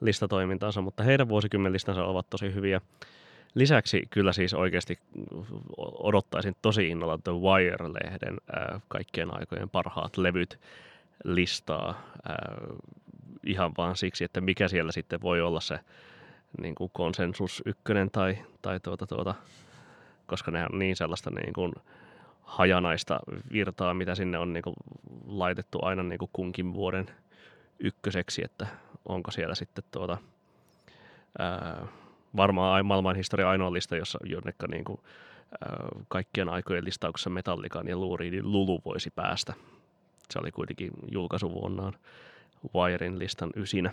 listatoimintansa, 0.00 0.80
mutta 0.80 1.02
heidän 1.02 1.28
vuosikymmenlistansa 1.28 2.04
ovat 2.04 2.30
tosi 2.30 2.54
hyviä. 2.54 2.80
Lisäksi 3.54 4.06
kyllä 4.10 4.32
siis 4.32 4.54
oikeasti 4.54 4.98
odottaisin 5.98 6.56
tosi 6.62 6.88
innolla 6.88 7.18
The 7.18 7.32
Wire-lehden 7.32 8.36
äh, 8.56 8.82
kaikkien 8.88 9.34
aikojen 9.34 9.70
parhaat 9.70 10.16
levyt 10.16 10.60
listaa. 11.24 11.88
Äh, 12.30 12.76
ihan 13.46 13.72
vaan 13.76 13.96
siksi, 13.96 14.24
että 14.24 14.40
mikä 14.40 14.68
siellä 14.68 14.92
sitten 14.92 15.22
voi 15.22 15.40
olla 15.40 15.60
se 15.60 15.78
niin 16.62 16.74
kuin 16.74 16.90
konsensus 16.92 17.62
ykkönen 17.66 18.10
tai, 18.10 18.38
tai 18.62 18.80
tuota, 18.80 19.06
tuota, 19.06 19.34
koska 20.26 20.50
ne 20.50 20.66
on 20.72 20.78
niin 20.78 20.96
sellaista 20.96 21.30
niin 21.30 21.52
kuin 21.52 21.72
hajanaista 22.42 23.20
virtaa, 23.52 23.94
mitä 23.94 24.14
sinne 24.14 24.38
on 24.38 24.52
niin 24.52 24.62
kuin 24.62 24.74
laitettu 25.26 25.78
aina 25.82 26.02
niin 26.02 26.18
kuin 26.18 26.30
kunkin 26.32 26.74
vuoden 26.74 27.06
ykköseksi, 27.78 28.44
että 28.44 28.66
onko 29.08 29.30
siellä 29.30 29.54
sitten 29.54 29.84
tuota, 29.90 30.18
ää, 31.38 31.86
varmaan 32.36 32.86
maailman 32.86 33.16
historia 33.16 33.50
ainoa 33.50 33.72
lista, 33.72 33.96
jossa 33.96 34.18
jonnekka 34.24 34.66
niin 34.66 34.84
kuin, 34.84 35.00
ää, 35.60 35.88
kaikkien 36.08 36.48
aikojen 36.48 36.84
listauksessa 36.84 37.30
Metallikan 37.30 37.88
ja 37.88 37.96
Luuriidin 37.96 38.52
Lulu 38.52 38.80
voisi 38.84 39.10
päästä. 39.10 39.54
Se 40.30 40.38
oli 40.38 40.52
kuitenkin 40.52 40.90
julkaisuvuonnaan 41.12 41.92
Wirein 42.74 43.18
listan 43.18 43.50
ysinä. 43.56 43.90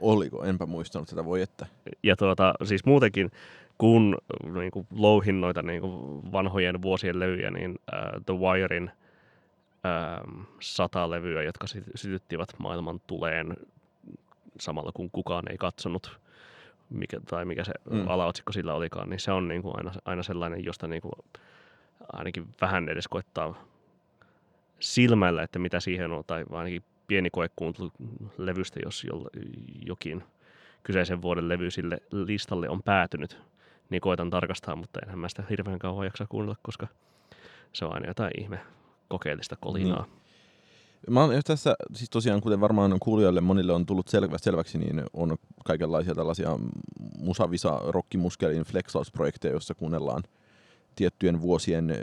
Oliko? 0.00 0.44
Enpä 0.44 0.66
muistanut 0.66 1.08
tätä, 1.08 1.24
voi 1.24 1.42
että. 1.42 1.66
Ja 2.02 2.16
tuota, 2.16 2.54
siis 2.64 2.84
muutenkin, 2.84 3.30
kun 3.78 4.18
niin 4.54 4.70
kuin, 4.70 4.86
louhin 4.94 5.40
noita 5.40 5.62
niin 5.62 5.80
kuin, 5.80 6.32
vanhojen 6.32 6.82
vuosien 6.82 7.20
levyjä, 7.20 7.50
niin 7.50 7.70
uh, 7.70 8.24
The 8.26 8.34
Wirein 8.34 8.90
uh, 9.74 10.46
sata 10.60 11.10
levyä, 11.10 11.42
jotka 11.42 11.66
sytyttivät 11.94 12.48
maailman 12.58 13.00
tuleen 13.06 13.56
samalla 14.60 14.92
kun 14.94 15.10
kukaan 15.10 15.44
ei 15.50 15.56
katsonut, 15.58 16.18
mikä, 16.90 17.20
tai 17.20 17.44
mikä 17.44 17.64
se 17.64 17.72
mm. 17.90 18.08
alaotsikko 18.08 18.52
sillä 18.52 18.74
olikaan, 18.74 19.10
niin 19.10 19.20
se 19.20 19.32
on 19.32 19.48
niin 19.48 19.62
kuin 19.62 19.74
aina, 19.76 19.92
aina 20.04 20.22
sellainen, 20.22 20.64
josta 20.64 20.88
niin 20.88 21.02
kuin, 21.02 21.12
ainakin 22.12 22.48
vähän 22.60 22.88
edes 22.88 23.08
koittaa 23.08 23.54
silmällä, 24.80 25.42
että 25.42 25.58
mitä 25.58 25.80
siihen 25.80 26.12
on, 26.12 26.24
tai 26.26 26.44
ainakin 26.50 26.84
pieni 27.06 27.30
koekuuntelu 27.30 27.92
levystä, 28.38 28.80
jos 28.84 29.06
jokin 29.86 30.24
kyseisen 30.82 31.22
vuoden 31.22 31.48
levy 31.48 31.70
sille 31.70 31.98
listalle 32.10 32.68
on 32.68 32.82
päätynyt, 32.82 33.38
niin 33.90 34.00
koitan 34.00 34.30
tarkastaa, 34.30 34.76
mutta 34.76 35.00
enhän 35.02 35.18
mä 35.18 35.28
sitä 35.28 35.44
hirveän 35.50 35.78
kauan 35.78 36.06
jaksa 36.06 36.26
kuunnella, 36.28 36.56
koska 36.62 36.86
se 37.72 37.84
on 37.84 37.94
aina 37.94 38.06
jotain 38.06 38.30
ihme 38.40 38.60
kokeellista 39.08 39.56
kolinaa. 39.56 40.02
Niin. 40.02 40.20
Mä 41.08 41.20
oon 41.20 41.30
tässä, 41.46 41.76
siis 41.94 42.10
tosiaan 42.10 42.40
kuten 42.40 42.60
varmaan 42.60 42.96
kuulijoille 43.00 43.40
monille 43.40 43.72
on 43.72 43.86
tullut 43.86 44.08
selväksi, 44.08 44.44
selväksi 44.44 44.78
niin 44.78 45.02
on 45.12 45.36
kaikenlaisia 45.64 46.14
tällaisia 46.14 46.58
musavisa 47.18 47.80
rockimuskelin 47.86 48.62
flexausprojekteja, 48.62 49.52
joissa 49.52 49.74
kuunnellaan 49.74 50.22
tiettyjen 50.96 51.40
vuosien 51.40 51.94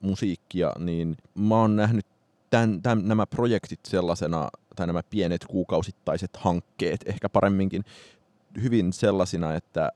musiikkia, 0.00 0.72
niin 0.78 1.16
mä 1.34 1.60
oon 1.60 1.76
nähnyt 1.76 2.06
tämän, 2.50 2.82
tämän, 2.82 3.08
nämä 3.08 3.26
projektit 3.26 3.80
sellaisena, 3.84 4.48
tai 4.76 4.86
nämä 4.86 5.02
pienet 5.10 5.44
kuukausittaiset 5.46 6.36
hankkeet 6.36 7.00
ehkä 7.06 7.28
paremminkin, 7.28 7.84
hyvin 8.62 8.92
sellaisina, 8.92 9.54
että 9.54 9.92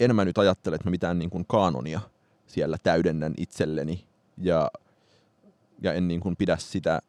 en 0.00 0.16
mä 0.16 0.24
nyt 0.24 0.38
ajattele, 0.38 0.76
että 0.76 0.88
mä 0.88 0.90
mitään 0.90 1.18
niin 1.18 1.30
kuin 1.30 1.44
kaanonia 1.48 2.00
siellä 2.46 2.76
täydennän 2.82 3.34
itselleni, 3.36 4.04
ja, 4.38 4.70
ja 5.82 5.92
en 5.92 6.08
niin 6.08 6.20
kuin 6.20 6.36
pidä 6.36 6.56
sitä 6.56 7.00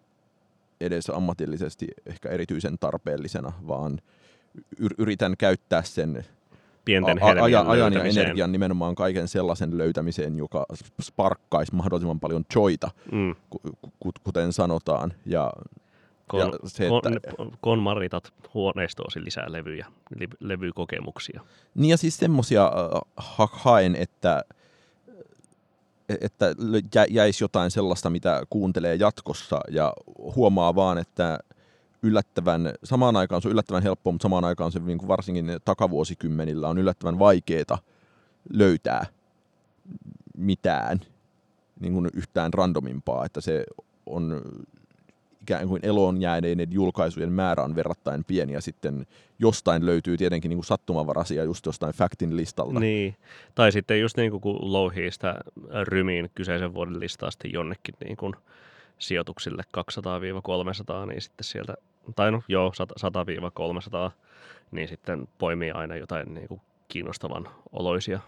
edes 0.82 1.10
ammatillisesti 1.10 1.88
ehkä 2.06 2.30
erityisen 2.30 2.80
tarpeellisena, 2.80 3.52
vaan 3.68 4.00
yritän 4.98 5.38
käyttää 5.38 5.84
sen 5.84 6.26
pienten 6.86 7.24
a- 7.24 7.44
ajan, 7.44 7.68
ajan 7.68 7.94
ja 7.94 8.04
energian 8.04 8.52
nimenomaan 8.52 8.96
kaiken 8.96 9.28
sellaisen 9.28 9.78
löytämiseen, 9.78 10.38
joka 10.38 10.66
sparkkaisi 11.02 11.76
mahdollisimman 11.76 12.20
paljon 12.20 12.46
joita, 12.56 12.92
mm. 13.12 13.36
kuten 14.24 14.54
sanotaan. 14.54 15.14
Ja, 15.26 15.54
kon, 16.28 16.40
ja 16.40 16.52
se, 16.66 16.88
että, 16.88 17.32
kon, 17.38 17.52
konmaritat 17.62 18.34
huoneistoosi 18.54 19.26
lisää 19.26 19.52
levyjä, 19.52 19.88
levykokemuksia. 20.40 21.42
Niin 21.76 21.90
ja 21.90 21.98
siis 21.98 22.18
semmoisia 22.18 22.64
äh, 22.64 23.02
ha- 23.18 23.50
haen, 23.52 23.96
että 23.96 24.44
että 26.22 26.56
jäisi 27.10 27.44
jotain 27.44 27.72
sellaista, 27.72 28.10
mitä 28.10 28.44
kuuntelee 28.50 28.96
jatkossa 28.96 29.60
ja 29.70 29.94
huomaa 30.36 30.76
vaan, 30.76 30.98
että 30.98 31.40
yllättävän, 32.04 32.74
samaan 32.84 33.16
aikaan 33.16 33.42
se 33.42 33.48
on 33.48 33.52
yllättävän 33.52 33.84
helppoa, 33.84 34.14
mutta 34.14 34.24
samaan 34.24 34.46
aikaan 34.46 34.72
se 34.72 34.80
niin 34.80 34.98
kuin 34.98 35.08
varsinkin 35.08 35.46
takavuosikymmenillä 35.66 36.70
on 36.70 36.78
yllättävän 36.78 37.20
vaikeaa 37.20 37.78
löytää 38.54 39.06
mitään 40.38 41.00
niin 41.80 41.94
kuin 41.94 42.10
yhtään 42.14 42.54
randomimpaa, 42.54 43.26
että 43.26 43.42
se 43.42 43.64
on 44.06 44.42
ikään 45.42 45.68
kuin 45.68 45.86
eloon 45.86 46.22
jääneiden 46.22 46.72
julkaisujen 46.72 47.32
määrä 47.32 47.64
on 47.64 47.76
verrattain 47.76 48.24
pieni 48.24 48.54
ja 48.54 48.62
sitten 48.62 49.08
jostain 49.40 49.86
löytyy 49.86 50.18
tietenkin 50.18 50.50
niin 50.50 50.58
kuin 50.58 50.66
sattumanvaraisia 50.66 51.44
just 51.44 51.66
jostain 51.66 51.94
Factin 51.94 52.38
listalta. 52.38 52.80
Niin, 52.80 53.16
tai 53.56 53.72
sitten 53.72 54.02
just 54.02 54.18
niin 54.18 54.32
kuin 54.32 54.42
kun 54.42 54.74
louhii 54.74 55.12
sitä 55.12 55.36
rymiin 55.84 56.32
kyseisen 56.36 56.74
vuoden 56.74 57.00
listaa 57.00 57.30
jonnekin 57.54 57.96
niin 58.04 58.18
kuin 58.18 58.34
sijoituksille 59.00 59.64
200-300, 59.78 61.06
niin 61.08 61.22
sitten 61.22 61.44
sieltä 61.44 61.74
tai 62.16 62.32
no 62.32 62.44
joo, 62.48 62.72
100-300, 64.10 64.12
niin 64.72 64.88
sitten 64.88 65.28
poimii 65.38 65.72
aina 65.72 65.96
jotain 65.96 66.34
niin 66.34 66.48
kuin 66.48 66.62
kiinnostavan 66.88 67.50
oloisia 67.72 68.20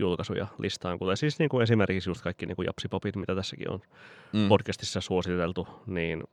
julkaisuja 0.00 0.46
listaan, 0.58 0.98
kuten 0.98 1.16
siis 1.16 1.38
niin 1.38 1.48
kuin 1.48 1.62
esimerkiksi 1.62 2.10
just 2.10 2.22
kaikki 2.22 2.46
niin 2.46 2.56
kuin 2.56 2.66
japsipopit, 2.66 3.16
mitä 3.16 3.34
tässäkin 3.34 3.70
on 3.70 3.80
mm. 4.32 4.48
podcastissa 4.48 5.00
suositeltu, 5.00 5.68
niin, 5.86 6.24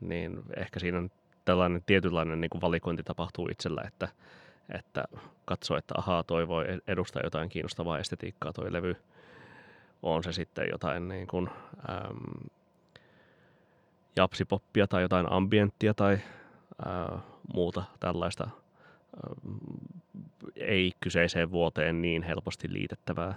niin 0.00 0.42
ehkä 0.56 0.80
siinä 0.80 0.98
on 0.98 1.10
tällainen 1.44 1.82
tietynlainen 1.86 2.40
niin 2.40 2.50
kuin 2.50 2.60
valikointi 2.60 3.02
tapahtuu 3.02 3.48
itsellä, 3.50 3.82
että, 3.86 4.08
että 4.68 5.04
katsoo, 5.44 5.76
että 5.76 5.94
ahaa, 5.98 6.22
toi 6.22 6.48
voi 6.48 6.64
edustaa 6.86 7.22
jotain 7.24 7.48
kiinnostavaa 7.48 7.98
estetiikkaa 7.98 8.52
toi 8.52 8.72
levy, 8.72 8.96
on 10.02 10.24
se 10.24 10.32
sitten 10.32 10.66
jotain 10.72 11.08
niin 11.08 11.26
kuin, 11.26 11.48
äm, 11.88 12.48
japsipoppia 14.16 14.86
tai 14.86 15.02
jotain 15.02 15.32
ambienttia 15.32 15.94
tai 15.94 16.18
ää, 16.86 17.18
muuta 17.54 17.84
tällaista 18.00 18.48
ei 20.56 20.92
kyseiseen 21.00 21.50
vuoteen 21.50 22.02
niin 22.02 22.22
helposti 22.22 22.72
liitettävää 22.72 23.34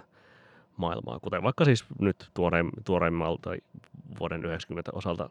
maailmaa, 0.76 1.20
kuten 1.20 1.42
vaikka 1.42 1.64
siis 1.64 1.84
nyt 1.98 2.30
tuoreim, 2.34 2.70
tuoreimmalta 2.84 3.50
vuoden 4.20 4.44
90 4.44 4.90
osalta 4.94 5.30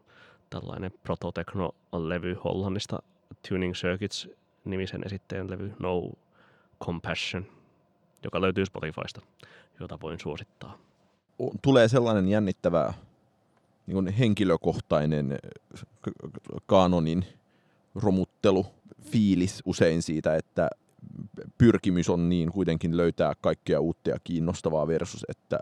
tällainen 0.50 0.92
prototechno-levy 1.04 2.34
Hollannista 2.44 3.00
Tuning 3.50 3.74
Circuits 3.74 4.30
nimisen 4.66 5.02
esitteen 5.06 5.50
levy 5.50 5.74
No 5.80 6.12
Compassion, 6.84 7.46
joka 8.24 8.42
löytyy 8.42 8.66
Spotifysta, 8.66 9.22
jota 9.80 9.98
voin 10.02 10.20
suosittaa. 10.20 10.78
Tulee 11.62 11.88
sellainen 11.88 12.28
jännittävä 12.28 12.94
niin 13.88 14.08
henkilökohtainen 14.08 15.40
kanonin 16.66 17.26
romuttelu, 17.96 18.66
fiilis 19.02 19.62
usein 19.66 20.02
siitä, 20.02 20.36
että 20.36 20.70
pyrkimys 21.58 22.10
on 22.10 22.30
niin 22.30 22.52
kuitenkin 22.52 22.98
löytää 22.98 23.34
kaikkea 23.42 23.80
uutta 23.80 24.10
ja 24.10 24.18
kiinnostavaa 24.24 24.88
versus, 24.88 25.26
että 25.30 25.60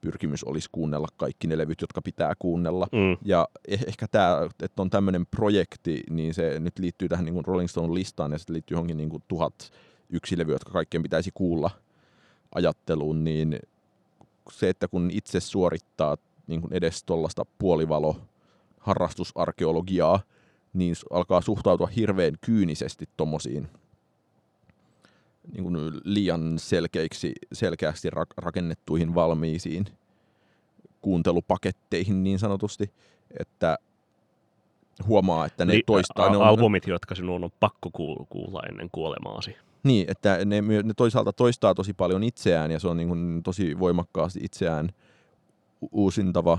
pyrkimys 0.00 0.44
olisi 0.44 0.68
kuunnella 0.72 1.08
kaikki 1.16 1.46
ne 1.46 1.58
levyt, 1.58 1.80
jotka 1.80 2.02
pitää 2.02 2.34
kuunnella. 2.38 2.86
Mm. 2.92 3.16
Ja 3.24 3.48
eh- 3.70 3.84
ehkä 3.86 4.06
tämä, 4.08 4.48
että 4.62 4.82
on 4.82 4.90
tämmöinen 4.90 5.26
projekti, 5.26 6.02
niin 6.10 6.34
se 6.34 6.60
nyt 6.60 6.78
liittyy 6.78 7.08
tähän 7.08 7.24
niin 7.24 7.44
Rolling 7.44 7.68
Stone-listaan 7.68 8.32
ja 8.32 8.38
sitten 8.38 8.54
liittyy 8.54 8.74
johonkin 8.74 8.96
niin 8.96 9.08
kuin 9.08 9.22
tuhat 9.28 9.72
yksi 10.10 10.38
levy, 10.38 10.52
jotka 10.52 10.72
kaikkien 10.72 11.02
pitäisi 11.02 11.30
kuulla 11.34 11.70
ajatteluun, 12.54 13.24
niin 13.24 13.60
se, 14.50 14.68
että 14.68 14.88
kun 14.88 15.10
itse 15.12 15.40
suorittaa 15.40 16.16
niin 16.46 16.60
kuin 16.60 16.72
edes 16.72 17.04
tuollaista 17.04 17.46
puolivalo 17.58 18.16
harrastusarkeologiaa, 18.80 20.20
niin 20.76 20.94
alkaa 21.10 21.40
suhtautua 21.40 21.86
hirveän 21.86 22.34
kyynisesti 22.40 23.08
tuommoisiin 23.16 23.68
niin 25.52 25.62
kuin 25.62 25.76
liian 26.04 26.58
selkeiksi, 26.58 27.32
selkeästi 27.52 28.08
rakennettuihin 28.36 29.14
valmiisiin 29.14 29.84
kuuntelupaketteihin 31.02 32.24
niin 32.24 32.38
sanotusti, 32.38 32.90
että 33.40 33.78
huomaa, 35.06 35.46
että 35.46 35.64
ne 35.64 35.72
Li- 35.72 35.82
toistaa... 35.86 36.30
Ne 36.30 36.36
on, 36.36 36.46
albumit, 36.46 36.86
jotka 36.86 37.14
sinun 37.14 37.44
on 37.44 37.50
pakko 37.60 37.90
kuulla 38.28 38.62
ennen 38.68 38.88
kuolemaasi. 38.92 39.56
Niin, 39.82 40.10
että 40.10 40.44
ne, 40.44 40.60
ne 40.60 40.94
toisaalta 40.96 41.32
toistaa 41.32 41.74
tosi 41.74 41.94
paljon 41.94 42.22
itseään 42.22 42.70
ja 42.70 42.80
se 42.80 42.88
on 42.88 42.96
niin 42.96 43.08
kuin 43.08 43.42
tosi 43.42 43.78
voimakkaasti 43.78 44.40
itseään 44.42 44.88
uusintava 45.92 46.58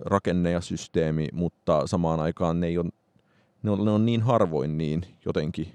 rakenne 0.00 0.50
ja 0.50 0.60
systeemi, 0.60 1.28
mutta 1.32 1.86
samaan 1.86 2.20
aikaan 2.20 2.60
ne, 2.60 2.66
ei 2.66 2.78
ole, 2.78 2.90
ne, 3.62 3.70
on, 3.70 3.84
ne 3.84 3.90
on 3.90 4.06
niin 4.06 4.22
harvoin 4.22 4.78
niin 4.78 5.02
jotenkin 5.24 5.72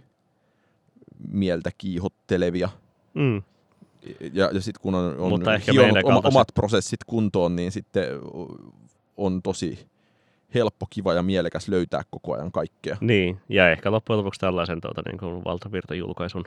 mieltä 1.31 1.71
kiihottelevia. 1.77 2.69
Mm. 3.13 3.41
Ja, 4.33 4.49
ja 4.53 4.61
sitten 4.61 4.81
kun 4.81 4.95
on, 4.95 5.17
on 5.17 5.41
hionut 5.73 5.97
oma, 6.03 6.21
omat 6.23 6.47
prosessit 6.53 7.03
kuntoon, 7.03 7.55
niin 7.55 7.71
sitten 7.71 8.05
on 9.17 9.41
tosi 9.41 9.87
helppo, 10.53 10.85
kiva 10.89 11.13
ja 11.13 11.23
mielekäs 11.23 11.67
löytää 11.67 12.01
koko 12.11 12.33
ajan 12.33 12.51
kaikkea. 12.51 12.97
Niin, 13.01 13.39
ja 13.49 13.71
ehkä 13.71 13.91
loppujen 13.91 14.17
lopuksi 14.17 14.39
tällaisen 14.39 14.81
tuota, 14.81 15.01
niin 15.05 15.17
kuin 15.17 15.43
valtavirtajulkaisun 15.43 16.45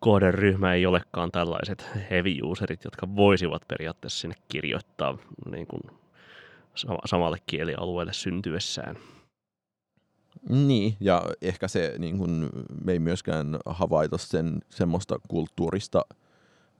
kohderyhmä 0.00 0.74
ei 0.74 0.86
olekaan 0.86 1.32
tällaiset 1.32 1.88
heavy 2.10 2.40
userit, 2.42 2.84
jotka 2.84 3.16
voisivat 3.16 3.62
periaatteessa 3.68 4.20
sinne 4.20 4.36
kirjoittaa 4.48 5.18
niin 5.50 5.66
kuin 5.66 5.82
samalle 7.04 7.38
kielialueelle 7.46 8.12
syntyessään. 8.12 8.96
Niin, 10.48 10.96
ja 11.00 11.22
ehkä 11.42 11.68
se, 11.68 11.94
niin 11.98 12.18
kun, 12.18 12.50
me 12.84 12.92
ei 12.92 12.98
myöskään 12.98 13.58
havaita 13.66 14.18
sen 14.18 14.60
semmoista 14.70 15.18
kulttuurista 15.28 16.02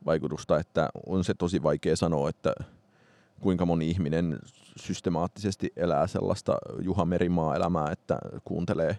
vaikutusta, 0.07 0.59
että 0.59 0.89
on 1.07 1.25
se 1.25 1.35
tosi 1.35 1.63
vaikea 1.63 1.97
sanoa, 1.97 2.29
että 2.29 2.53
kuinka 3.41 3.67
moni 3.67 3.91
ihminen 3.91 4.39
systemaattisesti 4.77 5.73
elää 5.77 6.07
sellaista 6.07 6.59
Juha 6.81 7.05
Merimaa-elämää, 7.05 7.91
että 7.91 8.19
kuuntelee 8.45 8.99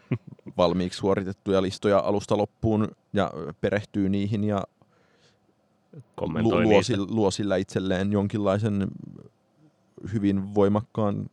valmiiksi 0.56 0.98
suoritettuja 0.98 1.62
listoja 1.62 1.98
alusta 1.98 2.36
loppuun 2.36 2.88
ja 3.12 3.30
perehtyy 3.60 4.08
niihin 4.08 4.44
ja 4.44 4.64
luo, 6.20 6.62
luo, 6.62 6.80
luo 7.08 7.30
sillä 7.30 7.56
itselleen 7.56 8.12
jonkinlaisen 8.12 8.88
hyvin 10.12 10.54
voimakkaan 10.54 11.30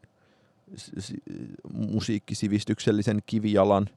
musiikkisivistyksellisen 1.73 3.19
kivijalan, 3.25 3.88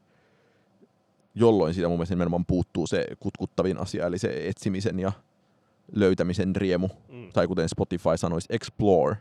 jolloin 1.34 1.74
siitä 1.74 1.88
mun 1.88 1.98
mielestä 1.98 2.14
nimenomaan 2.14 2.46
puuttuu 2.46 2.86
se 2.86 3.06
kutkuttavin 3.20 3.78
asia, 3.78 4.06
eli 4.06 4.18
se 4.18 4.48
etsimisen 4.48 4.98
ja 4.98 5.12
löytämisen 5.92 6.56
riemu, 6.56 6.88
mm. 7.08 7.32
tai 7.32 7.46
kuten 7.46 7.68
Spotify 7.68 8.16
sanoisi, 8.16 8.48
explore. 8.50 9.16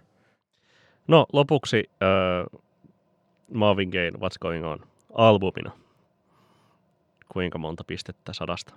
No 1.07 1.25
lopuksi 1.33 1.83
uh, 2.53 2.61
Marvin 3.53 3.89
Gaye, 3.89 4.09
What's 4.09 4.39
Going 4.41 4.65
On, 4.65 4.79
albumina. 5.13 5.71
Kuinka 7.33 7.57
monta 7.57 7.83
pistettä 7.83 8.33
sadasta? 8.33 8.73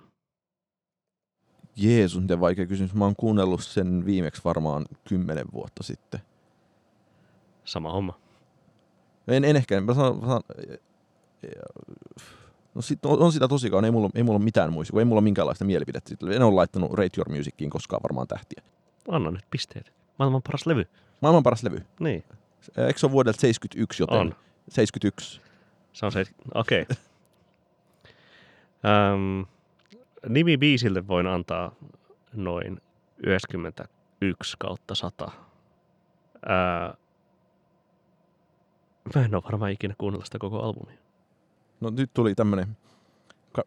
Jeesus, 1.75 2.21
miten 2.21 2.39
vaikea 2.39 2.65
kysymys. 2.65 2.93
Mä 2.93 3.05
oon 3.05 3.15
kuunnellut 3.15 3.63
sen 3.63 4.05
viimeksi 4.05 4.41
varmaan 4.45 4.85
kymmenen 5.07 5.45
vuotta 5.53 5.83
sitten. 5.83 6.19
Sama 7.65 7.91
homma. 7.91 8.22
En, 9.27 9.43
en 9.43 9.55
ehkä, 9.55 9.81
mä 9.81 9.93
sanon, 9.93 10.21
sanon 10.21 10.43
No 12.75 12.81
sit 12.81 13.05
on, 13.05 13.19
on 13.19 13.31
sitä 13.31 13.47
tosikaan, 13.47 13.85
ei 13.85 13.91
mulla, 13.91 14.09
ei 14.15 14.23
mulla 14.23 14.37
ole 14.37 14.43
mitään 14.43 14.73
muista, 14.73 14.99
ei 14.99 15.05
mulla 15.05 15.19
ole 15.19 15.23
minkäänlaista 15.23 15.65
mielipidettä. 15.65 16.15
En 16.31 16.41
ole 16.41 16.53
laittanut 16.53 16.93
Rate 16.93 17.09
Your 17.17 17.29
Musiciin 17.29 17.69
koskaan 17.69 18.03
varmaan 18.03 18.27
tähtiä. 18.27 18.63
Anna 19.09 19.31
nyt 19.31 19.45
pisteet. 19.51 19.93
Maailman 20.19 20.41
paras 20.41 20.65
levy. 20.65 20.85
Maailman 21.21 21.43
paras 21.43 21.63
levy. 21.63 21.81
Niin. 21.99 22.23
Eikö 22.77 22.99
se 22.99 23.05
ole 23.05 23.11
vuodelta 23.11 23.41
71, 23.41 24.03
joten... 24.03 24.17
On. 24.17 24.35
71. 24.69 25.41
Se 25.93 26.05
on 26.05 26.11
se, 26.11 26.25
okei. 26.53 26.85
Okay. 28.83 29.13
um, 29.13 29.45
nimi 30.29 30.57
biisille 30.57 31.07
voin 31.07 31.27
antaa 31.27 31.75
noin 32.33 32.81
91 33.17 34.57
kautta 34.59 34.95
100. 34.95 35.25
Uh, 35.25 35.31
Mä 39.15 39.25
en 39.25 39.35
ole 39.35 39.43
varmaan 39.43 39.71
ikinä 39.71 39.95
kuunnella 39.97 40.25
sitä 40.25 40.39
koko 40.39 40.59
albumia. 40.59 40.97
No 41.81 41.89
nyt 41.89 42.13
tuli 42.13 42.35
tämmönen 42.35 42.77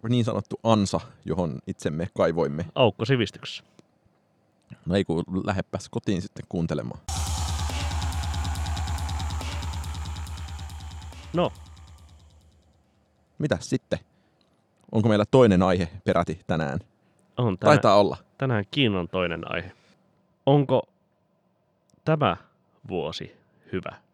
niin 0.09 0.25
sanottu 0.25 0.61
ansa, 0.63 1.01
johon 1.25 1.59
itsemme 1.67 2.09
kaivoimme. 2.17 2.67
Aukko 2.75 3.05
sivistyksessä. 3.05 3.65
No 4.87 4.95
ei 4.95 5.05
kun 5.05 5.25
lähepäs 5.45 5.89
kotiin 5.89 6.23
sitten 6.23 6.45
kuuntelemaan. 6.49 7.01
No. 11.35 11.53
Mitäs 13.39 13.71
sitten? 13.71 13.99
Onko 14.93 15.09
meillä 15.09 15.25
toinen 15.31 15.63
aihe 15.63 15.89
peräti 16.05 16.41
tänään? 16.47 16.79
On 17.37 17.59
tänään, 17.59 17.77
Taitaa 17.77 18.01
olla. 18.01 18.17
Tänään 18.39 18.65
Kiinan 18.71 19.09
toinen 19.09 19.53
aihe. 19.53 19.73
Onko 20.47 20.83
tämä 22.05 22.37
vuosi 22.89 23.37
hyvä? 23.73 24.06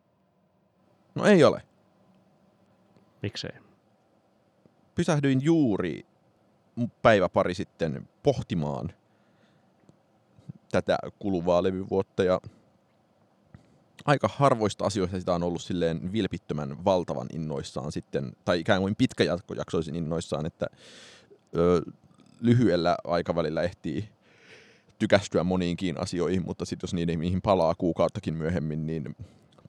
No 1.15 1.25
ei 1.25 1.45
ole. 1.45 1.63
Miksei? 3.23 3.53
Pysähdyin 4.95 5.43
juuri 5.43 6.07
päivä 7.03 7.29
pari 7.29 7.55
sitten 7.55 8.09
pohtimaan 8.23 8.93
tätä 10.73 10.99
kuluvaa 11.19 11.63
levyvuotta 11.63 12.25
ja 12.25 12.41
aika 14.05 14.29
harvoista 14.37 14.85
asioista 14.85 15.19
sitä 15.19 15.35
on 15.35 15.43
ollut 15.43 15.63
silleen 15.63 16.13
vilpittömän 16.13 16.85
valtavan 16.85 17.27
innoissaan 17.33 17.93
sitten, 17.93 18.33
tai 18.45 18.61
ikään 18.61 18.81
kuin 18.81 18.97
pitkäjaksoisin 18.97 19.97
innoissaan, 19.97 20.47
että 20.47 20.67
ö, 21.57 21.83
lyhyellä 22.41 22.97
aikavälillä 23.05 23.63
ehtii 23.63 24.09
tykästyä 24.99 25.45
moniinkin 25.45 26.01
asioihin, 26.01 26.45
mutta 26.45 26.65
sitten 26.65 26.85
jos 26.85 26.95
niihin 26.95 27.19
mihin 27.19 27.43
palaa 27.43 27.75
kuukauttakin 27.75 28.35
myöhemmin, 28.35 28.87
niin 28.87 29.17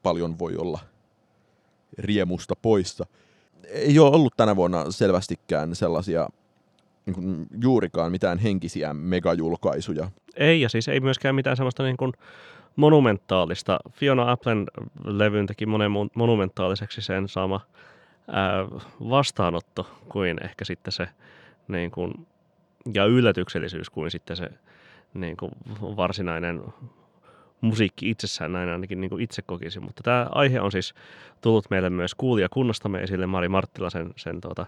paljon 0.03 0.39
voi 0.39 0.55
olla 0.55 0.79
riemusta 1.97 2.55
poissa. 2.61 3.05
Ei 3.67 3.99
ole 3.99 4.15
ollut 4.15 4.33
tänä 4.37 4.55
vuonna 4.55 4.91
selvästikään 4.91 5.75
sellaisia 5.75 6.29
niin 7.05 7.13
kuin 7.13 7.47
juurikaan 7.61 8.11
mitään 8.11 8.37
henkisiä 8.37 8.93
megajulkaisuja. 8.93 10.11
Ei, 10.35 10.61
ja 10.61 10.69
siis 10.69 10.87
ei 10.87 10.99
myöskään 10.99 11.35
mitään 11.35 11.57
sellaista 11.57 11.83
niin 11.83 11.97
kuin 11.97 12.13
monumentaalista. 12.75 13.79
Fiona 13.91 14.31
Applen 14.31 14.65
levyn 15.05 15.47
teki 15.47 15.65
monen 15.65 15.91
monumentaaliseksi 16.15 17.01
sen 17.01 17.27
sama 17.29 17.61
ää, 18.27 18.65
vastaanotto 19.09 19.87
kuin 20.09 20.37
ehkä 20.43 20.65
sitten 20.65 20.91
se 20.91 21.07
niin 21.67 21.91
kuin, 21.91 22.27
ja 22.93 23.05
yllätyksellisyys 23.05 23.89
kuin 23.89 24.11
sitten 24.11 24.37
se 24.37 24.49
niin 25.13 25.37
kuin 25.37 25.51
varsinainen 25.81 26.63
musiikki 27.63 28.09
itsessään, 28.09 28.53
näin 28.53 28.69
ainakin 28.69 29.01
niin 29.01 29.09
kuin 29.09 29.21
itse 29.21 29.41
kokisin. 29.41 29.83
Mutta 29.83 30.03
tämä 30.03 30.27
aihe 30.31 30.61
on 30.61 30.71
siis 30.71 30.93
tullut 31.41 31.69
meille 31.69 31.89
myös 31.89 32.15
kuulijakunnastamme 32.15 32.99
esille. 32.99 33.27
Mari 33.27 33.49
Marttila 33.49 33.89
sen, 33.89 34.13
sen 34.15 34.41
tuota, 34.41 34.65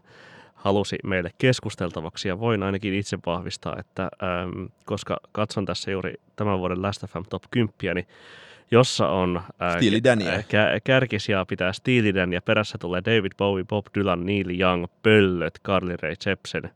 halusi 0.53 0.95
meille 1.03 1.29
keskusteltavaksi 1.37 2.27
ja 2.27 2.39
voin 2.39 2.63
ainakin 2.63 2.93
itse 2.93 3.17
vahvistaa, 3.25 3.75
että 3.79 4.03
äm, 4.03 4.67
koska 4.85 5.17
katson 5.31 5.65
tässä 5.65 5.91
juuri 5.91 6.13
tämän 6.35 6.59
vuoden 6.59 6.81
Last 6.81 7.05
FM 7.07 7.21
Top 7.29 7.43
10, 7.51 7.95
niin 7.95 8.07
jossa 8.71 9.07
on 9.07 9.41
ää, 9.59 9.77
Steely 9.77 10.03
Dania. 10.03 10.37
kä- 10.37 10.79
kärkisijaa 10.83 11.45
pitää 11.45 11.73
Steely 11.73 12.13
Dan 12.13 12.33
ja 12.33 12.41
perässä 12.41 12.77
tulee 12.77 13.01
David 13.05 13.31
Bowie, 13.37 13.63
Bob 13.63 13.85
Dylan, 13.97 14.25
Neil 14.25 14.59
Young, 14.59 14.85
Pöllöt, 15.03 15.59
Carly 15.63 15.95
Rae 16.01 16.13
Jepsen 16.25 16.71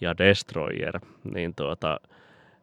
ja 0.00 0.18
Destroyer, 0.18 1.00
niin 1.34 1.54
tuota, 1.54 2.00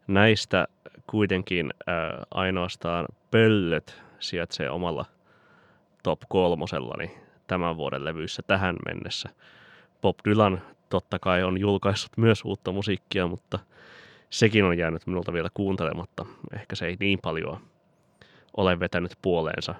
näistä 0.07 0.67
kuitenkin 1.07 1.73
ää, 1.87 2.23
ainoastaan 2.31 3.05
Pöllöt 3.31 4.01
sijaitsee 4.19 4.69
omalla 4.69 5.05
top 6.03 6.21
kolmosellani 6.29 7.11
tämän 7.47 7.77
vuoden 7.77 8.05
levyissä 8.05 8.41
tähän 8.47 8.75
mennessä. 8.85 9.29
Bob 10.01 10.17
Dylan 10.25 10.61
totta 10.89 11.19
kai 11.19 11.43
on 11.43 11.59
julkaissut 11.59 12.11
myös 12.17 12.45
uutta 12.45 12.71
musiikkia, 12.71 13.27
mutta 13.27 13.59
sekin 14.29 14.63
on 14.65 14.77
jäänyt 14.77 15.07
minulta 15.07 15.33
vielä 15.33 15.49
kuuntelematta. 15.53 16.25
Ehkä 16.53 16.75
se 16.75 16.85
ei 16.85 16.97
niin 16.99 17.19
paljon 17.21 17.57
ole 18.57 18.79
vetänyt 18.79 19.11
puoleensa. 19.21 19.75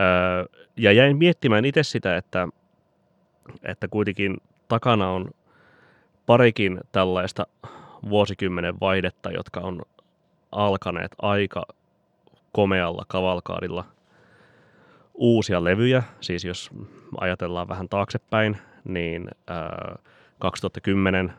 Öö, 0.00 0.62
ja 0.76 0.92
jäin 0.92 1.16
miettimään 1.16 1.64
itse 1.64 1.82
sitä, 1.82 2.16
että, 2.16 2.48
että 3.62 3.88
kuitenkin 3.88 4.36
takana 4.68 5.10
on 5.10 5.30
parikin 6.26 6.80
tällaista 6.92 7.46
vuosikymmenen 8.08 8.80
vaihdetta, 8.80 9.30
jotka 9.30 9.60
on 9.60 9.82
alkaneet 10.52 11.12
aika 11.18 11.66
komealla 12.52 13.04
kavalkaadilla 13.08 13.84
uusia 15.14 15.64
levyjä. 15.64 16.02
Siis 16.20 16.44
jos 16.44 16.70
ajatellaan 17.20 17.68
vähän 17.68 17.88
taaksepäin, 17.88 18.56
niin 18.84 19.28
ää, 19.46 19.98
2010 20.38 21.32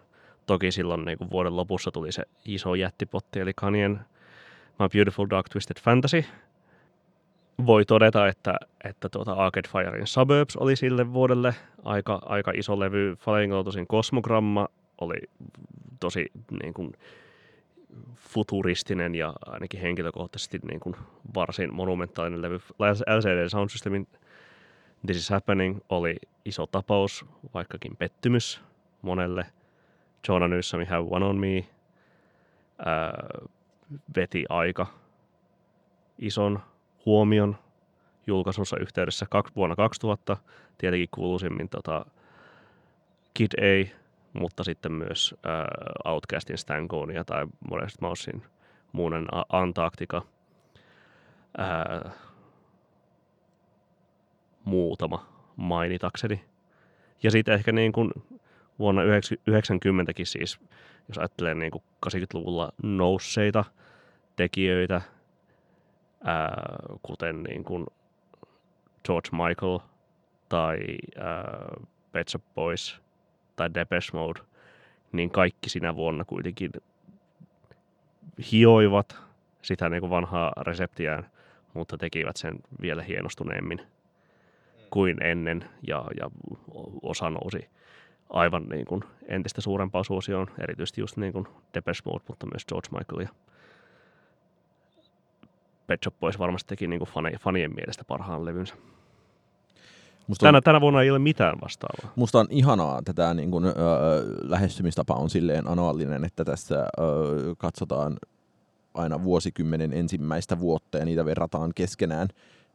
toki 0.45 0.71
silloin 0.71 1.06
niin 1.06 1.17
kuin 1.17 1.32
vuoden 1.32 1.56
lopussa 1.56 1.91
tuli 1.91 2.12
se 2.12 2.23
iso 2.45 2.76
jättipotti, 2.76 3.39
eli 3.39 3.52
Kanyen 3.56 3.99
My 4.80 4.89
Beautiful 4.93 5.28
Dark 5.30 5.49
Twisted 5.49 5.78
Fantasy. 5.82 6.26
Voi 7.65 7.86
todeta, 7.86 8.28
että, 8.28 8.56
että 8.84 9.10
tuota 9.10 9.34
Arcade 9.34 9.67
Firein 9.67 10.08
Suburbs 10.08 10.56
oli 10.56 10.76
sille 10.76 11.13
vuodelle 11.13 11.56
aika, 11.84 12.21
aika 12.26 12.52
iso 12.56 12.80
levy. 12.80 13.15
Flying 13.15 13.54
Lotusin 13.54 13.88
Kosmogramma 13.88 14.67
oli 15.01 15.17
tosi 15.99 16.32
niin 16.63 16.73
kuin, 16.73 16.93
futuristinen 18.15 19.15
ja 19.15 19.34
ainakin 19.45 19.79
henkilökohtaisesti 19.79 20.60
niin 20.63 20.79
kuin, 20.79 20.95
varsin 21.36 21.73
monumentaalinen 21.73 22.41
levy. 22.41 22.60
LCD 23.17 23.49
Sound 23.49 23.69
Systemin 23.69 24.08
This 25.06 25.17
is 25.17 25.29
Happening 25.29 25.79
oli 25.89 26.15
iso 26.45 26.67
tapaus, 26.67 27.25
vaikkakin 27.53 27.97
pettymys 27.97 28.62
monelle. 29.01 29.45
Jonah 30.27 30.49
Newsomi 30.49 30.86
Have 30.86 31.08
One 31.10 31.25
On 31.25 31.38
Me 31.38 31.67
ää, 32.86 33.27
veti 34.15 34.45
aika 34.49 34.88
ison 36.19 36.60
huomion 37.06 37.58
julkaisunsa 38.27 38.77
yhteydessä 38.77 39.25
vuonna 39.56 39.75
2000. 39.75 40.38
Tietenkin 40.77 41.10
kuuluisimmin 41.12 41.69
tota 41.69 42.06
Kid 43.34 43.51
A, 43.58 43.89
mutta 44.34 44.63
sitten 44.63 44.91
myös 44.91 45.36
ää, 45.43 45.67
Outcastin 46.06 46.58
Stankonia 46.58 47.24
tai 47.24 47.46
Modest 47.69 48.02
Mousein 48.02 48.43
muunen 48.91 49.26
A- 49.32 49.46
Antarctica. 49.50 50.22
Ää, 51.58 52.12
muutama 54.65 55.26
mainitakseni. 55.56 56.46
Ja 57.24 57.32
sitten 57.32 57.54
ehkä 57.54 57.72
niin 57.72 57.91
kuin 57.91 58.12
vuonna 58.80 59.02
90 59.48 60.12
siis, 60.24 60.60
jos 61.08 61.17
ajattelee 61.17 61.54
niin 61.54 61.72
kuin 61.72 61.84
80-luvulla 62.06 62.72
nousseita 62.84 63.65
tekijöitä, 64.36 65.02
ää, 66.24 66.76
kuten 67.04 67.43
niin 67.43 67.63
kuin 67.63 67.86
George 69.06 69.30
Michael 69.32 69.80
tai 70.50 70.78
ää, 71.19 71.67
Pet 72.12 72.28
Shop 72.28 72.43
Boys 72.56 73.02
tai 73.56 73.74
Depeche 73.74 74.18
Mode, 74.18 74.39
niin 75.12 75.30
kaikki 75.30 75.70
sinä 75.70 75.96
vuonna 75.96 76.26
kuitenkin 76.26 76.72
hioivat 78.52 79.18
sitä 79.62 79.89
niin 79.89 80.02
kuin 80.02 80.10
vanhaa 80.10 80.52
reseptiään, 80.62 81.30
mutta 81.74 81.98
tekivät 81.98 82.38
sen 82.38 82.56
vielä 82.82 83.04
hienostuneemmin 83.04 83.82
kuin 84.89 85.24
ennen 85.24 85.70
ja, 85.88 86.06
ja 86.20 86.30
osa 87.02 87.30
nousi 87.30 87.70
aivan 88.30 88.63
niin 88.70 88.86
kuin 88.86 89.04
entistä 89.28 89.62
suurempaan 89.62 90.06
suosioon, 90.06 90.48
erityisesti 90.60 91.02
just 91.02 91.18
niin 91.18 91.34
kuin 91.34 91.48
Depeche 91.74 92.02
Mode, 92.06 92.24
mutta 92.28 92.46
myös 92.46 92.66
George 92.66 92.88
Michael 92.92 93.22
ja 93.22 93.30
Pet 95.88 96.04
Shop 96.04 96.20
Boys 96.20 96.39
varmasti 96.39 96.68
teki 96.68 96.88
niin 96.88 97.00
kuin 97.00 97.10
fani, 97.10 97.32
fanien 97.39 97.76
mielestä 97.76 98.04
parhaan 98.04 98.46
levynsä. 98.46 98.76
Musta 100.27 100.45
on, 100.45 100.47
Tänä, 100.47 100.62
tänä 100.62 100.81
vuonna 100.81 101.01
ei 101.01 101.09
ole 101.09 101.19
mitään 101.19 101.55
vastaavaa. 101.62 102.13
musta 102.15 102.39
on 102.39 102.47
ihanaa, 102.49 102.99
että 102.99 103.13
tämä 103.13 103.33
niin 103.33 103.51
kun, 103.51 103.65
ö, 103.65 103.71
lähestymistapa 104.41 105.13
on 105.13 105.29
silleen 105.29 105.67
anuaalinen, 105.67 106.23
että 106.25 106.45
tässä 106.45 106.75
ö, 106.99 107.55
katsotaan 107.57 108.17
aina 108.93 109.23
vuosikymmenen 109.23 109.93
ensimmäistä 109.93 110.59
vuotta 110.59 110.97
ja 110.97 111.05
niitä 111.05 111.25
verrataan 111.25 111.71
keskenään, 111.75 112.27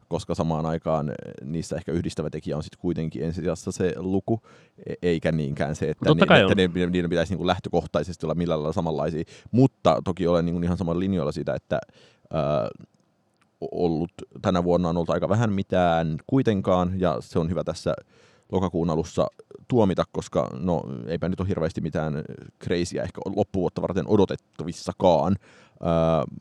koska 0.09 0.35
samaan 0.35 0.67
aikaan 0.67 1.13
niissä 1.45 1.77
ehkä 1.77 1.93
yhdistävä 1.93 2.31
tekijä 2.31 2.57
on 2.57 2.63
sitten 2.63 2.81
kuitenkin 2.81 3.23
ensisijassa 3.23 3.73
se 3.73 3.93
luku, 3.97 4.41
e- 4.87 4.95
eikä 5.03 5.33
niinkään 5.33 5.77
se, 5.77 5.91
että, 5.91 6.05
Totta 6.07 6.35
ni, 6.35 6.41
että 6.41 6.55
ne, 6.55 6.87
niiden 6.91 7.11
pitäisi 7.11 7.33
niin 7.33 7.39
kuin 7.39 7.47
lähtökohtaisesti 7.47 8.27
olla 8.27 8.35
millään 8.35 8.61
lailla 8.61 8.73
samanlaisia. 8.73 9.25
Mutta 9.51 10.03
toki 10.05 10.27
olen 10.27 10.45
niin 10.45 10.55
kuin 10.55 10.65
ihan 10.65 10.77
samalla 10.79 11.01
linjoilla 11.01 11.33
siitä, 11.33 11.55
että 11.55 11.79
ö, 12.35 12.37
ollut, 13.61 14.13
tänä 14.43 14.65
vuonna 14.65 14.89
on 14.89 14.97
ollut 14.97 15.11
aika 15.11 15.29
vähän 15.29 15.53
mitään 15.53 16.19
kuitenkaan, 16.27 17.01
ja 17.01 17.17
se 17.21 17.39
on 17.39 17.51
hyvä 17.51 17.65
tässä 17.65 17.95
lokakuun 18.53 18.91
alussa 18.91 19.27
tuomita, 19.69 20.05
koska 20.13 20.51
no 20.61 20.83
eipä 21.07 21.29
nyt 21.29 21.41
ole 21.41 21.49
hirveästi 21.49 21.81
mitään 21.81 22.25
crazyä 22.65 23.03
ehkä 23.03 23.21
loppuvuotta 23.37 23.83
varten 23.83 24.09
odotettavissakaan. 24.09 25.37
Öö, 25.83 26.39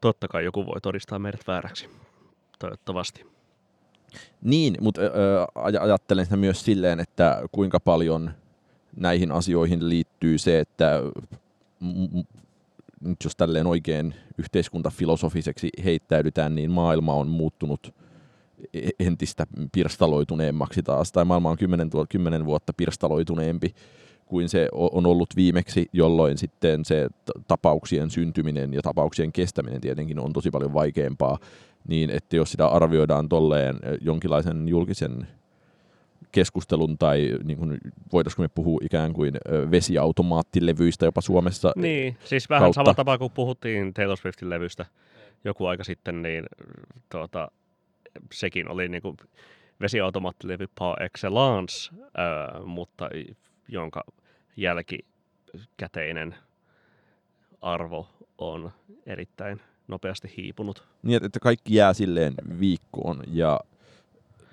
Totta 0.00 0.28
kai 0.28 0.44
joku 0.44 0.66
voi 0.66 0.80
todistaa 0.80 1.18
meidät 1.18 1.46
vääräksi. 1.46 1.88
Toivottavasti. 2.58 3.26
niin, 4.42 4.74
mutta 4.80 5.00
aj- 5.58 5.82
ajattelen 5.82 6.26
sitä 6.26 6.36
myös 6.36 6.64
silleen, 6.64 7.00
että 7.00 7.42
kuinka 7.52 7.80
paljon 7.80 8.30
näihin 8.96 9.32
asioihin 9.32 9.88
liittyy 9.88 10.38
se, 10.38 10.60
että 10.60 11.00
nyt 13.02 13.16
jos 13.24 13.36
tälleen 13.36 13.66
oikein 13.66 14.14
yhteiskuntafilosofiseksi 14.38 15.68
heittäydytään, 15.84 16.54
niin 16.54 16.70
maailma 16.70 17.14
on 17.14 17.28
muuttunut 17.28 17.94
e- 18.74 18.88
entistä 19.00 19.46
pirstaloituneemmaksi 19.72 20.82
taas, 20.82 21.12
tai 21.12 21.24
maailma 21.24 21.50
on 21.50 21.56
10, 21.56 21.90
10 22.08 22.44
vuotta 22.44 22.72
pirstaloituneempi 22.72 23.74
kuin 24.26 24.48
se 24.48 24.68
on 24.72 25.06
ollut 25.06 25.36
viimeksi, 25.36 25.86
jolloin 25.92 26.38
sitten 26.38 26.84
se 26.84 27.08
tapauksien 27.48 28.10
syntyminen 28.10 28.74
ja 28.74 28.82
tapauksien 28.82 29.32
kestäminen 29.32 29.80
tietenkin 29.80 30.18
on 30.18 30.32
tosi 30.32 30.50
paljon 30.50 30.74
vaikeampaa, 30.74 31.38
niin 31.88 32.10
että 32.10 32.36
jos 32.36 32.50
sitä 32.50 32.66
arvioidaan 32.66 33.28
tolleen 33.28 33.76
ö, 33.76 33.98
jonkinlaisen 34.00 34.68
julkisen 34.68 35.26
keskustelun 36.32 36.98
tai 36.98 37.32
niin 37.44 37.58
kuin, 37.58 37.78
voitaisiinko 38.12 38.42
me 38.42 38.48
puhua 38.48 38.80
ikään 38.82 39.12
kuin 39.12 39.34
vesiautomaattilevyistä 39.70 41.04
jopa 41.04 41.20
Suomessa. 41.20 41.72
Niin, 41.76 42.16
siis 42.24 42.48
vähän 42.50 42.62
kautta. 42.62 42.74
samalla 42.74 42.94
tapaa 42.94 43.18
kuin 43.18 43.32
puhuttiin 43.32 43.94
Taylor 43.94 44.16
Swiftin 44.16 44.50
levystä 44.50 44.86
joku 45.44 45.66
aika 45.66 45.84
sitten, 45.84 46.22
niin 46.22 46.44
tuota, 47.10 47.50
sekin 48.32 48.68
oli 48.68 48.88
niin 48.88 49.02
kuin 49.02 49.16
vesiautomaattilevy 49.80 50.66
par 50.78 51.02
excellence, 51.02 51.90
ää, 52.16 52.60
mutta 52.64 53.08
jonka 53.68 54.04
jälkikäteinen 54.56 56.34
arvo 57.60 58.08
on 58.38 58.70
erittäin 59.06 59.60
nopeasti 59.88 60.34
hiipunut. 60.36 60.84
Niin, 61.02 61.16
että- 61.16 61.26
että 61.26 61.40
kaikki 61.40 61.74
jää 61.74 61.92
silleen 61.92 62.34
viikkoon 62.60 63.22
ja 63.26 63.60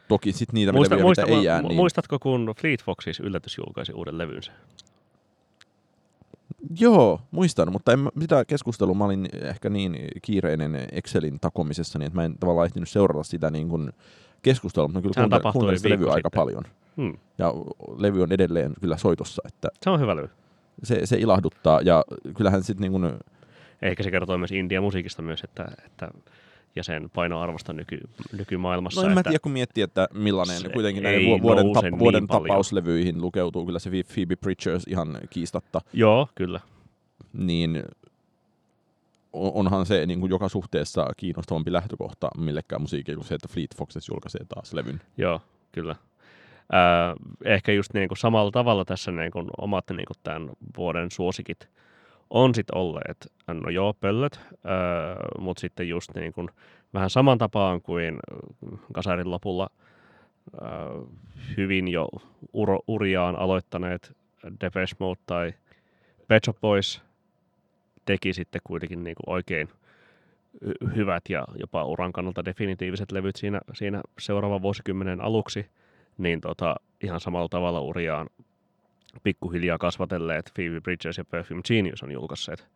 toki 0.10 0.32
sitten 0.32 0.54
niitä 0.54 0.72
Muista, 0.72 0.96
levyjä, 0.96 1.06
muista, 1.06 1.26
mitä 1.26 1.38
ei 1.38 1.44
jää, 1.44 1.62
niin 1.62 1.76
Muistatko, 1.76 2.20
kun 2.20 2.54
Fleet 2.58 2.84
Foxes 2.84 3.20
yllätys 3.20 3.58
julkaisi 3.58 3.94
uuden 3.94 4.18
levynsä? 4.18 4.52
Joo, 6.80 7.22
muistan, 7.32 7.72
mutta 7.72 7.92
en, 7.92 8.00
sitä 8.20 8.46
keskustelua 8.46 8.94
mä 8.96 9.06
olin 9.06 9.30
ehkä 9.42 9.70
niin 9.70 9.98
kiireinen 10.22 10.88
Excelin 10.92 11.40
takomisessa, 11.40 12.00
niin 12.00 12.08
että 12.08 12.20
mä 12.20 12.26
en 12.26 12.38
tavallaan 12.40 12.66
ehtinyt 12.66 12.90
seurata 12.90 13.24
sitä 13.24 13.50
niin 13.50 13.70
kuin 13.70 13.90
keskustelua, 14.42 14.88
mutta 14.88 15.02
kyllä 15.02 15.14
kuuntelin, 15.16 15.54
kuuntelin 15.54 15.80
sitä 15.80 15.90
levyä 15.90 16.14
aika 16.14 16.30
paljon. 16.30 16.64
Hmm. 16.98 17.18
Ja 17.38 17.54
levy 17.98 18.24
on 18.24 18.32
edelleen 18.32 18.74
kyllä 18.82 18.98
soitossa, 18.98 19.42
että 19.46 19.68
Se 19.84 19.90
on 19.90 20.00
hyvä 20.00 20.16
levy. 20.16 20.30
se, 20.84 21.06
se 21.06 21.18
ilahduttaa 21.18 21.82
ja 21.82 22.04
kyllähän 22.38 22.64
sitten 22.64 22.82
niin 22.82 22.92
kuin, 22.92 23.14
ehkä 23.82 24.04
se 24.04 24.12
kertoo 24.12 24.38
myös 24.38 24.52
India 24.52 24.82
musiikista 24.82 25.22
myös, 25.22 25.44
että, 25.44 25.68
että 25.86 26.12
ja 26.76 26.84
sen 26.84 27.10
painoarvosta 27.10 27.74
nyky, 27.74 27.98
nykymaailmassa. 28.38 29.02
No 29.02 29.08
en 29.08 29.14
mä 29.14 29.24
tiedä, 29.24 29.40
kun 29.40 29.52
miettii, 29.52 29.84
että 29.84 30.08
millainen 30.14 30.72
kuitenkin 30.74 31.04
näiden 31.04 31.26
vu- 31.26 31.42
vuoden, 31.42 31.66
tap- 31.66 31.82
niin 31.84 32.00
vuoden 32.00 32.28
paljon. 32.28 32.44
tapauslevyihin 32.48 33.22
lukeutuu 33.22 33.66
kyllä 33.66 33.80
se 33.80 33.90
Phoebe 34.14 34.36
Bridgers 34.36 34.84
ihan 34.88 35.18
kiistatta, 35.30 35.82
Joo, 35.94 36.28
kyllä. 36.36 36.60
niin 37.34 37.84
on- 39.34 39.52
onhan 39.54 39.86
se 39.86 40.06
niin 40.06 40.20
kuin 40.20 40.30
joka 40.30 40.50
suhteessa 40.50 41.08
kiinnostavampi 41.18 41.72
lähtökohta 41.74 42.30
millekään 42.38 42.82
musiikille 42.82 43.16
kuin 43.16 43.28
se, 43.28 43.36
että 43.36 43.48
Fleet 43.52 43.76
Foxes 43.78 44.08
julkaisee 44.10 44.46
taas 44.50 44.74
levyn. 44.74 45.02
Joo, 45.18 45.42
kyllä. 45.72 45.96
Ää, 46.72 47.16
ehkä 47.46 47.72
just 47.72 47.94
niin 47.94 48.08
kuin 48.08 48.18
samalla 48.18 48.52
tavalla 48.52 48.86
tässä 48.86 49.12
niin 49.12 49.32
kuin 49.32 49.48
omat 49.58 49.86
niin 49.90 50.06
kuin 50.08 50.18
tämän 50.24 50.50
vuoden 50.78 51.12
suosikit 51.12 51.70
on 52.30 52.56
sitten 52.56 52.78
olleet, 52.78 53.34
no 53.48 53.70
joo, 53.70 53.94
pöllöt, 53.94 54.40
mutta 55.40 55.62
sitten 55.62 55.90
just 55.90 56.12
niin 56.16 56.34
kuin 56.34 56.50
vähän 56.94 57.10
saman 57.10 57.38
tapaan 57.38 57.82
kuin 57.82 58.20
Kasarin 58.94 59.32
lopulla 59.32 59.70
ää, 60.62 60.70
hyvin 61.58 61.88
jo 61.88 62.08
uro, 62.54 62.80
uriaan 62.88 63.36
aloittaneet 63.36 64.18
Depeche 64.62 64.96
Mode 65.00 65.20
tai 65.26 65.54
Pet 66.28 66.44
Shop 66.44 66.62
Boys 66.62 67.02
teki 68.06 68.34
sitten 68.34 68.62
kuitenkin 68.64 69.04
niin 69.04 69.16
kuin 69.16 69.36
oikein 69.36 69.70
hy- 70.66 70.96
hyvät 70.96 71.24
ja 71.30 71.46
jopa 71.56 71.86
uran 71.86 72.12
kannalta 72.12 72.46
definitiiviset 72.46 73.12
levyt 73.12 73.36
siinä, 73.36 73.62
siinä 73.74 74.02
seuraavan 74.20 74.62
vuosikymmenen 74.62 75.22
aluksi, 75.22 75.66
niin 76.18 76.42
tota, 76.42 76.76
ihan 77.02 77.20
samalla 77.20 77.48
tavalla 77.50 77.82
uriaan 77.82 78.30
pikkuhiljaa 79.24 79.78
kasvatelleet 79.78 80.52
Phoebe 80.54 80.82
Bridges 80.82 81.18
ja 81.18 81.26
Perfume 81.26 81.62
Genius 81.68 82.04
on 82.04 82.12
julkaisseet 82.12 82.68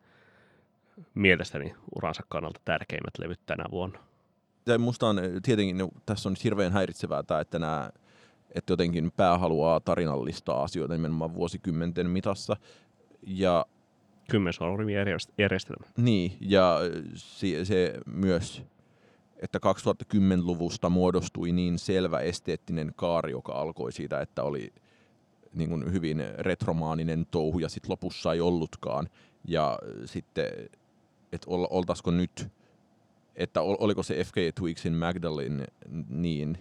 mielestäni 1.14 1.74
uransa 1.96 2.22
kannalta 2.28 2.60
tärkeimmät 2.64 3.18
levyt 3.18 3.40
tänä 3.46 3.64
vuonna. 3.70 3.98
Ja 4.66 4.78
musta 4.78 5.06
on 5.06 5.18
eh, 5.18 5.30
tietenkin, 5.42 5.78
no, 5.78 5.88
tässä 6.06 6.28
on 6.28 6.32
nyt 6.32 6.44
hirveän 6.44 6.72
häiritsevää 6.72 7.22
tämä, 7.22 7.40
että 7.40 7.58
nämä 7.58 7.90
että 8.54 8.72
jotenkin 8.72 9.12
pää 9.16 9.38
haluaa 9.38 9.80
tarinallistaa 9.80 10.62
asioita 10.62 10.94
nimenomaan 10.94 11.34
vuosikymmenten 11.34 12.10
mitassa. 12.10 12.56
Ja 13.22 13.66
Kymmensormin 14.30 14.94
järjestelmä. 15.38 15.86
Niin, 15.96 16.36
ja 16.40 16.78
se, 17.14 17.64
se 17.64 17.94
myös, 18.06 18.62
että 19.36 19.58
2010-luvusta 19.58 20.88
muodostui 20.88 21.52
niin 21.52 21.78
selvä 21.78 22.20
esteettinen 22.20 22.92
kaari, 22.96 23.30
joka 23.30 23.52
alkoi 23.52 23.92
siitä, 23.92 24.20
että 24.20 24.42
oli 24.42 24.72
niin 25.54 25.70
kuin 25.70 25.92
hyvin 25.92 26.24
retromaaninen 26.38 27.26
touhu 27.30 27.58
ja 27.58 27.68
sitten 27.68 27.90
lopussa 27.90 28.32
ei 28.32 28.40
ollutkaan. 28.40 29.08
Ja 29.48 29.78
sitten, 30.04 30.46
että 31.32 31.46
ol, 31.50 31.66
oltaisiko 31.70 32.10
nyt, 32.10 32.48
että 33.36 33.60
ol, 33.60 33.76
oliko 33.78 34.02
se 34.02 34.24
FK 34.24 34.34
Twigsin 34.54 34.94
Magdalene 34.94 35.66
niin 36.08 36.58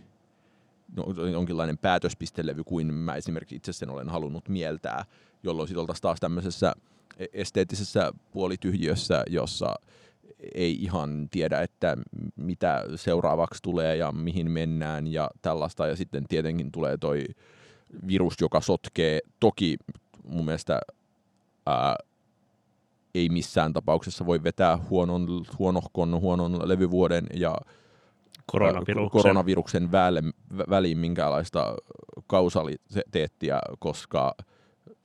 no, 0.96 1.06
jonkinlainen 1.32 1.78
päätöspistelevy 1.78 2.64
kuin 2.64 2.94
mä 2.94 3.16
esimerkiksi 3.16 3.56
itse 3.56 3.74
sen 3.74 3.90
olen 3.90 4.10
halunnut 4.10 4.50
mieltää, 4.50 5.06
jolloin 5.44 5.68
sitten 5.68 5.82
oltaisiin 5.82 6.02
taas 6.02 6.20
tämmöisessä 6.20 6.74
e- 7.18 7.26
esteettisessä 7.34 8.12
puolityhjiössä, 8.32 9.24
jossa 9.30 9.76
ei 10.54 10.84
ihan 10.84 11.28
tiedä, 11.32 11.62
että 11.62 11.98
mitä 12.36 12.84
seuraavaksi 12.96 13.60
tulee 13.64 13.96
ja 13.96 14.12
mihin 14.12 14.52
mennään 14.52 15.08
ja 15.08 15.30
tällaista. 15.42 15.88
Ja 15.88 15.96
sitten 15.96 16.24
tietenkin 16.28 16.72
tulee 16.72 16.98
toi 16.98 17.26
virus, 18.08 18.34
joka 18.42 18.62
sotkee. 18.62 19.20
Toki 19.40 19.78
mun 20.24 20.46
mielestä 20.46 20.80
ää, 21.66 21.96
ei 23.16 23.30
missään 23.30 23.74
tapauksessa 23.74 24.26
voi 24.26 24.44
vetää 24.44 24.78
huonon, 24.90 25.28
huonohkon, 25.60 26.22
huonon 26.22 26.70
levyvuoden 26.70 27.28
ja 27.34 27.58
Koronaviruksen. 28.46 29.22
koronaviruksen 29.22 29.92
välle, 29.92 30.22
vä- 30.54 30.70
väliin 30.70 30.98
minkäänlaista 30.98 31.76
kausaliteettia, 32.28 33.60
koska 33.80 34.36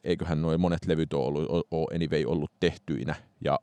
eiköhän 0.04 0.42
noin 0.42 0.60
monet 0.60 0.86
levyt 0.86 1.12
ole 1.12 1.26
ollut, 1.26 1.50
o- 1.50 1.76
o- 1.82 1.94
anyway 1.94 2.24
ollut 2.26 2.50
tehtyinä, 2.60 3.14
ja 3.40 3.58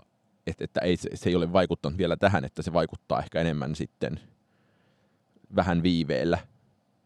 et, 0.48 0.62
että 0.62 0.80
ei, 0.80 0.98
se, 0.98 1.10
se 1.14 1.30
ei 1.30 1.36
ole 1.36 1.54
vaikuttanut 1.54 1.98
vielä 1.98 2.18
tähän, 2.18 2.46
että 2.46 2.62
se 2.62 2.74
vaikuttaa 2.74 3.20
ehkä 3.20 3.42
enemmän 3.42 3.76
sitten 3.76 4.20
vähän 5.56 5.84
viiveellä, 5.84 6.38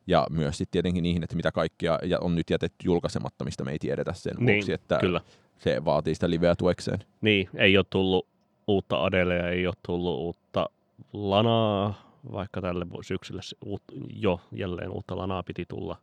ja 0.09 0.27
myös 0.29 0.57
sitten 0.57 0.71
tietenkin 0.71 1.03
niihin, 1.03 1.23
että 1.23 1.35
mitä 1.35 1.51
kaikkia 1.51 1.99
ja 2.03 2.19
on 2.19 2.35
nyt 2.35 2.49
jätetty 2.49 2.77
julkaisematta, 2.85 3.45
mistä 3.45 3.63
me 3.63 3.71
ei 3.71 3.79
tiedetä 3.79 4.13
sen 4.13 4.33
Niin, 4.39 4.55
vuoksi, 4.55 4.73
että 4.73 4.97
Kyllä. 4.99 5.21
se 5.59 5.85
vaatii 5.85 6.13
sitä 6.15 6.29
liveä 6.29 6.55
tuekseen. 6.55 6.99
Niin, 7.21 7.49
ei 7.55 7.77
ole 7.77 7.85
tullut 7.89 8.27
uutta 8.67 9.03
Adelea, 9.03 9.49
ei 9.49 9.67
ole 9.67 9.75
tullut 9.85 10.19
uutta 10.19 10.69
Lanaa, 11.13 11.93
vaikka 12.31 12.61
tälle 12.61 12.85
syksyllä 13.01 13.41
uut, 13.65 13.83
jo 14.15 14.41
jälleen 14.51 14.91
uutta 14.91 15.17
Lanaa 15.17 15.43
piti 15.43 15.65
tulla. 15.65 15.97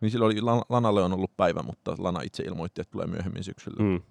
Niin 0.00 0.10
silloin 0.10 0.32
oli, 0.32 0.40
Lan- 0.40 0.64
Lanalle 0.68 1.02
on 1.02 1.12
ollut 1.12 1.36
päivä, 1.36 1.62
mutta 1.62 1.94
Lana 1.98 2.20
itse 2.20 2.42
ilmoitti, 2.42 2.80
että 2.80 2.92
tulee 2.92 3.06
myöhemmin 3.06 3.44
syksyllä. 3.44 3.82
Mm. 3.82 4.02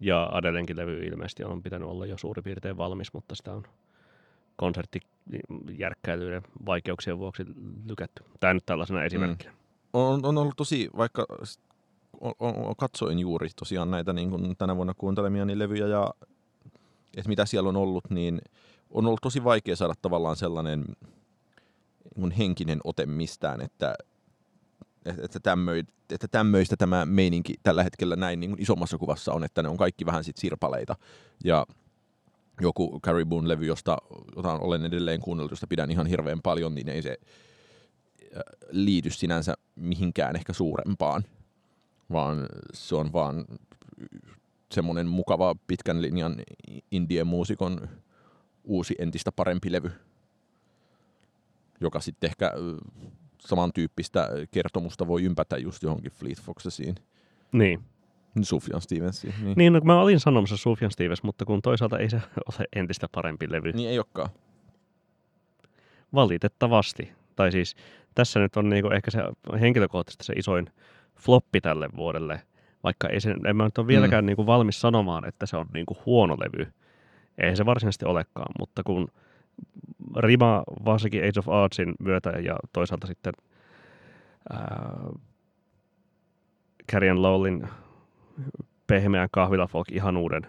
Ja 0.00 0.28
Adelenkin 0.32 0.76
levy 0.76 0.98
ilmeisesti 0.98 1.44
on 1.44 1.62
pitänyt 1.62 1.88
olla 1.88 2.06
jo 2.06 2.18
suurin 2.18 2.44
piirtein 2.44 2.76
valmis, 2.76 3.12
mutta 3.12 3.34
sitä 3.34 3.52
on 3.52 3.62
konserttijärkkäilyiden 5.30 6.42
vaikeuksien 6.66 7.18
vuoksi 7.18 7.44
lykätty. 7.86 8.24
Tämä 8.40 8.54
nyt 8.54 8.66
tällaisena 8.66 9.04
esimerkkinä. 9.04 9.52
on, 9.92 10.24
on 10.24 10.38
ollut 10.38 10.56
tosi, 10.56 10.90
vaikka 10.96 11.26
on, 12.20 12.32
on, 12.38 12.76
katsoin 12.76 13.18
juuri 13.18 13.48
tosiaan 13.56 13.90
näitä 13.90 14.12
niin 14.12 14.30
kuin 14.30 14.56
tänä 14.56 14.76
vuonna 14.76 14.94
kuuntelemiani 14.94 15.58
levyjä 15.58 15.86
ja 15.86 16.10
että 17.16 17.28
mitä 17.28 17.46
siellä 17.46 17.68
on 17.68 17.76
ollut, 17.76 18.10
niin 18.10 18.40
on 18.90 19.06
ollut 19.06 19.20
tosi 19.22 19.44
vaikea 19.44 19.76
saada 19.76 19.94
tavallaan 20.02 20.36
sellainen 20.36 20.80
niin 20.80 22.20
kuin 22.20 22.30
henkinen 22.30 22.80
ote 22.84 23.06
mistään, 23.06 23.60
että, 23.60 23.94
että, 25.04 25.24
että, 25.24 25.40
tämmöi, 25.40 25.84
että 26.10 26.28
tämmöistä 26.28 26.76
tämä 26.76 27.06
meininki 27.06 27.54
tällä 27.62 27.82
hetkellä 27.82 28.16
näin 28.16 28.40
niin 28.40 28.50
kuin 28.50 28.62
isommassa 28.62 28.98
kuvassa 28.98 29.32
on, 29.32 29.44
että 29.44 29.62
ne 29.62 29.68
on 29.68 29.76
kaikki 29.76 30.06
vähän 30.06 30.24
sit 30.24 30.36
sirpaleita. 30.36 30.96
Ja 31.44 31.66
joku 32.60 33.00
Caribou 33.00 33.48
levy, 33.48 33.66
josta, 33.66 33.98
jota 34.36 34.52
olen 34.52 34.84
edelleen 34.84 35.20
kuunnellut, 35.20 35.52
josta 35.52 35.66
pidän 35.66 35.90
ihan 35.90 36.06
hirveän 36.06 36.42
paljon, 36.42 36.74
niin 36.74 36.88
ei 36.88 37.02
se 37.02 37.18
liity 38.70 39.10
sinänsä 39.10 39.54
mihinkään 39.76 40.36
ehkä 40.36 40.52
suurempaan, 40.52 41.24
vaan 42.12 42.48
se 42.74 42.94
on 42.94 43.12
vaan 43.12 43.44
semmoinen 44.72 45.06
mukava 45.06 45.54
pitkän 45.66 46.02
linjan 46.02 46.36
indien 46.90 47.26
muusikon 47.26 47.88
uusi 48.64 48.94
entistä 48.98 49.32
parempi 49.32 49.72
levy, 49.72 49.90
joka 51.80 52.00
sitten 52.00 52.28
ehkä 52.28 52.52
ö, 52.56 52.76
samantyyppistä 53.38 54.28
kertomusta 54.50 55.06
voi 55.06 55.22
ympätä 55.22 55.56
just 55.56 55.82
johonkin 55.82 56.12
Fleet 56.12 56.40
Foxesiin, 56.40 56.94
Niin. 57.52 57.84
Sufjan 58.42 58.80
Stevensiin. 58.80 59.34
Niin. 59.42 59.54
Niin, 59.56 59.72
no, 59.72 59.80
mä 59.84 60.00
olin 60.00 60.20
sanomassa 60.20 60.56
Sufjan 60.56 60.90
Stevens, 60.90 61.22
mutta 61.22 61.44
kun 61.44 61.62
toisaalta 61.62 61.98
ei 61.98 62.10
se 62.10 62.16
ole 62.52 62.66
entistä 62.76 63.06
parempi 63.12 63.52
levy. 63.52 63.72
niin 63.72 63.90
ei 63.90 63.98
olekaan. 63.98 64.28
Valitettavasti. 66.14 67.12
Tai 67.36 67.52
siis 67.52 67.76
tässä 68.14 68.40
nyt 68.40 68.56
on 68.56 68.68
niinku 68.68 68.90
ehkä 68.90 69.10
se 69.10 69.20
henkilökohtaisesti 69.60 70.24
se 70.24 70.32
isoin 70.32 70.66
floppi 71.18 71.60
tälle 71.60 71.88
vuodelle, 71.96 72.40
vaikka 72.84 73.08
ei 73.08 73.20
se, 73.20 73.34
en 73.46 73.56
mä 73.56 73.64
nyt 73.64 73.78
ole 73.78 73.86
vieläkään 73.86 74.24
mm. 74.24 74.26
niinku 74.26 74.46
valmis 74.46 74.80
sanomaan, 74.80 75.28
että 75.28 75.46
se 75.46 75.56
on 75.56 75.66
niinku 75.74 75.96
huono 76.06 76.36
levy. 76.38 76.72
Ei 77.38 77.56
se 77.56 77.66
varsinaisesti 77.66 78.04
olekaan, 78.04 78.52
mutta 78.58 78.82
kun 78.82 79.08
Rima 80.16 80.62
varsinkin 80.84 81.22
Age 81.22 81.38
of 81.38 81.48
Artsin 81.48 81.94
myötä 81.98 82.30
ja 82.30 82.56
toisaalta 82.72 83.06
sitten 83.06 83.32
ää, 84.52 84.96
Carrion 86.92 87.22
Lowlin 87.22 87.68
pehmeän 88.86 89.28
kahvilafolk 89.32 89.92
ihanuuden 89.92 90.42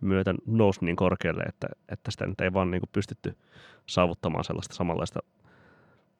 myötä 0.00 0.34
nousi 0.46 0.84
niin 0.84 0.96
korkealle, 0.96 1.42
että, 1.42 1.68
että 1.88 2.10
sitä 2.10 2.26
nyt 2.26 2.40
ei 2.40 2.52
vaan 2.52 2.70
niin 2.70 2.80
kuin 2.80 2.90
pystytty 2.92 3.36
saavuttamaan 3.86 4.44
sellaista 4.44 4.74
samanlaista 4.74 5.20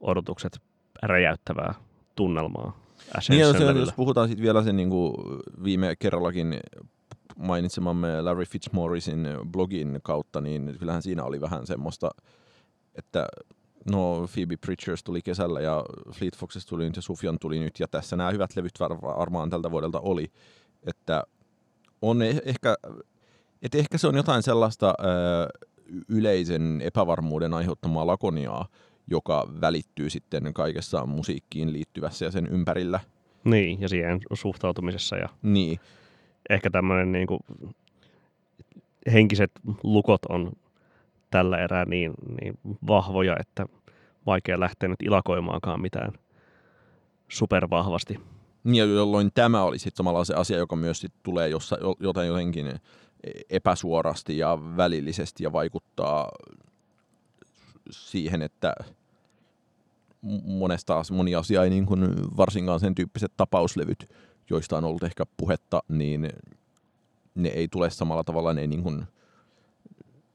odotukset 0.00 0.58
räjäyttävää 1.02 1.74
tunnelmaa 2.14 2.80
Niin, 3.28 3.52
levyllä. 3.52 3.80
jos 3.80 3.92
puhutaan 3.92 4.28
sitten 4.28 4.42
vielä 4.44 4.62
sen 4.62 4.76
niin 4.76 4.90
kuin 4.90 5.14
viime 5.64 5.96
kerrallakin 5.98 6.60
mainitsemamme 7.36 8.22
Larry 8.22 8.44
Fitzmaurisin 8.44 9.28
blogin 9.52 10.00
kautta, 10.02 10.40
niin 10.40 10.76
kyllähän 10.78 11.02
siinä 11.02 11.24
oli 11.24 11.40
vähän 11.40 11.66
semmoista, 11.66 12.10
että 12.94 13.26
no 13.90 14.26
Phoebe 14.34 14.56
Bridgers 14.56 15.04
tuli 15.04 15.22
kesällä 15.22 15.60
ja 15.60 15.84
Fleet 16.12 16.36
Foxes 16.36 16.66
tuli 16.66 16.84
nyt 16.84 16.96
ja 16.96 17.02
Sufjan 17.02 17.38
tuli 17.40 17.58
nyt 17.58 17.80
ja 17.80 17.88
tässä 17.88 18.16
nämä 18.16 18.30
hyvät 18.30 18.56
levyt 18.56 18.80
var- 18.80 19.02
varmaan 19.02 19.50
tältä 19.50 19.70
vuodelta 19.70 20.00
oli, 20.00 20.30
että 20.86 21.22
on 22.02 22.18
eh- 22.18 22.42
ehkä, 22.44 22.76
että 23.62 23.78
ehkä 23.78 23.98
se 23.98 24.06
on 24.06 24.16
jotain 24.16 24.42
sellaista 24.42 24.94
ö, 25.00 25.66
yleisen 26.08 26.80
epävarmuuden 26.84 27.54
aiheuttamaa 27.54 28.06
lakoniaa, 28.06 28.68
joka 29.10 29.48
välittyy 29.60 30.10
sitten 30.10 30.54
kaikessa 30.54 31.06
musiikkiin 31.06 31.72
liittyvässä 31.72 32.24
ja 32.24 32.30
sen 32.30 32.46
ympärillä. 32.46 33.00
Niin, 33.44 33.80
ja 33.80 33.88
siihen 33.88 34.20
suhtautumisessa 34.32 35.16
ja 35.16 35.28
Niin, 35.42 35.80
ehkä 36.50 36.70
tämmöinen 36.70 37.12
niin 37.12 37.26
kuin, 37.26 37.40
henkiset 39.12 39.50
lukot 39.82 40.20
on 40.28 40.52
tällä 41.30 41.58
erää 41.58 41.84
niin, 41.84 42.14
niin 42.40 42.58
vahvoja, 42.86 43.36
että 43.40 43.66
vaikea 44.26 44.60
lähteä 44.60 44.88
nyt 44.88 45.02
ilakoimaankaan 45.02 45.80
mitään 45.80 46.12
supervahvasti. 47.28 48.20
Ja 48.74 48.84
jolloin 48.84 49.30
tämä 49.34 49.62
oli 49.62 49.78
sitten 49.78 49.96
samalla 49.96 50.24
se 50.24 50.34
asia, 50.34 50.58
joka 50.58 50.76
myös 50.76 51.00
sit 51.00 51.12
tulee 51.22 51.48
jossa, 51.48 51.78
jotain 52.00 52.28
jotenkin 52.28 52.80
epäsuorasti 53.50 54.38
ja 54.38 54.58
välillisesti 54.76 55.44
ja 55.44 55.52
vaikuttaa 55.52 56.28
siihen, 57.90 58.42
että 58.42 58.74
monesta 60.44 61.02
moni 61.12 61.34
asia 61.34 61.64
ei 61.64 61.70
niin 61.70 61.86
kuin 61.86 62.14
varsinkaan 62.36 62.80
sen 62.80 62.94
tyyppiset 62.94 63.32
tapauslevyt, 63.36 64.10
joista 64.50 64.78
on 64.78 64.84
ollut 64.84 65.02
ehkä 65.02 65.24
puhetta, 65.36 65.82
niin 65.88 66.30
ne 67.34 67.48
ei 67.48 67.68
tule 67.68 67.90
samalla 67.90 68.24
tavalla, 68.24 68.54
ne, 68.54 68.66
niin 68.66 68.82
kuin, 68.82 69.04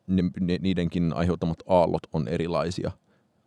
ne, 0.07 0.23
ne, 0.39 0.57
niidenkin 0.61 1.13
aiheuttamat 1.13 1.59
aallot 1.67 2.03
on 2.13 2.27
erilaisia 2.27 2.91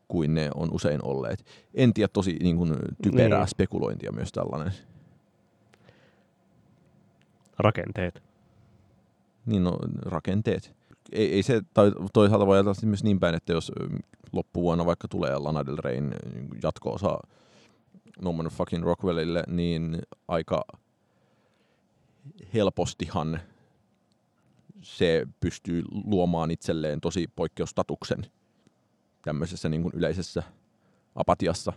kuin 0.08 0.34
ne 0.34 0.50
on 0.54 0.68
usein 0.72 1.04
olleet. 1.04 1.46
En 1.74 1.94
tiedä, 1.94 2.08
tosi 2.08 2.32
niin 2.42 2.56
kuin, 2.56 2.76
typerää 3.02 3.38
niin. 3.38 3.48
spekulointia 3.48 4.12
myös 4.12 4.32
tällainen. 4.32 4.72
Rakenteet. 7.58 8.22
Niin, 9.46 9.64
no, 9.64 9.78
rakenteet. 10.04 10.74
Ei, 11.12 11.32
ei 11.32 11.42
se, 11.42 11.62
tai 11.74 11.92
toisaalta 12.12 12.46
voi 12.46 12.56
ajatella 12.56 12.88
myös 12.88 13.04
niin 13.04 13.20
päin, 13.20 13.34
että 13.34 13.52
jos 13.52 13.72
loppuvuonna 14.32 14.86
vaikka 14.86 15.08
tulee 15.08 15.38
Lana 15.38 15.66
Del 15.66 15.76
Reyn 15.84 16.14
jatko-osa 16.62 17.18
No 18.22 18.32
Man 18.32 18.46
Fucking 18.46 18.84
Rockwellille, 18.84 19.44
niin 19.46 19.98
aika 20.28 20.64
helpostihan 22.54 23.40
se 24.82 25.26
pystyy 25.40 25.82
luomaan 26.04 26.50
itselleen 26.50 27.00
tosi 27.00 27.26
poikkeustatuksen 27.36 28.26
tämmöisessä 29.24 29.68
niin 29.68 29.82
kuin 29.82 29.92
yleisessä 29.94 30.42
apatiassa. 31.14 31.72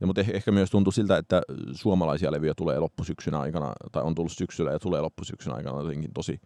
Ja, 0.00 0.06
mutta 0.06 0.20
ehkä 0.20 0.52
myös 0.52 0.70
tuntuu 0.70 0.92
siltä, 0.92 1.16
että 1.18 1.42
suomalaisia 1.72 2.32
levyjä 2.32 2.54
tulee 2.56 2.78
loppusyksyn 2.78 3.34
aikana, 3.34 3.72
tai 3.92 4.02
on 4.02 4.14
tullut 4.14 4.32
syksyllä 4.32 4.72
ja 4.72 4.78
tulee 4.78 5.00
loppusyksyn 5.00 5.54
aikana 5.54 5.80
jotenkin 5.80 6.12
tosi 6.12 6.40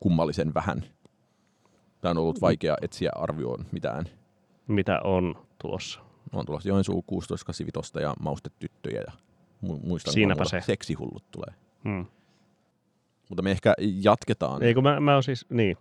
kummallisen 0.00 0.54
vähän. 0.54 0.84
Tämä 2.00 2.10
on 2.10 2.18
ollut 2.18 2.40
vaikea 2.40 2.76
etsiä 2.82 3.10
arvioon 3.14 3.66
mitään. 3.72 4.04
Mitä 4.66 5.00
on 5.04 5.34
tulossa? 5.58 6.00
On 6.32 6.46
tulossa 6.46 6.68
Joensuu 6.68 7.04
1685 7.08 7.92
ja 8.00 8.14
Maustetyttöjä 8.20 9.02
ja 9.06 9.12
muistan, 9.60 10.14
Siinäpä 10.14 10.44
se. 10.44 10.60
seksihullut 10.60 11.30
tulee. 11.30 11.54
Hmm. 11.84 12.06
Mutta 13.28 13.42
me 13.42 13.50
ehkä 13.50 13.74
jatketaan. 13.78 14.62
Ei 14.62 14.74
kun 14.74 14.82
mä, 14.82 15.00
mä 15.00 15.14
oon 15.14 15.22
siis, 15.22 15.46
niin. 15.50 15.76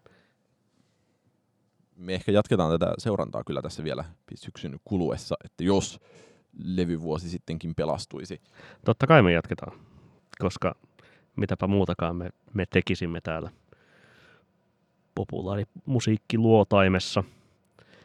Me 1.95 2.13
ehkä 2.13 2.31
jatketaan 2.31 2.79
tätä 2.79 2.93
seurantaa 2.97 3.43
kyllä 3.43 3.61
tässä 3.61 3.83
vielä 3.83 4.05
syksyn 4.35 4.79
kuluessa, 4.85 5.35
että 5.45 5.63
jos 5.63 5.99
levyvuosi 6.63 7.29
sittenkin 7.29 7.75
pelastuisi. 7.75 8.41
Totta 8.85 9.07
kai 9.07 9.21
me 9.21 9.31
jatketaan, 9.31 9.77
koska 10.39 10.75
mitäpä 11.35 11.67
muutakaan 11.67 12.15
me, 12.15 12.29
me 12.53 12.65
tekisimme 12.65 13.21
täällä 13.21 13.51
populaarimusiikkiluotaimessa. 15.15 17.23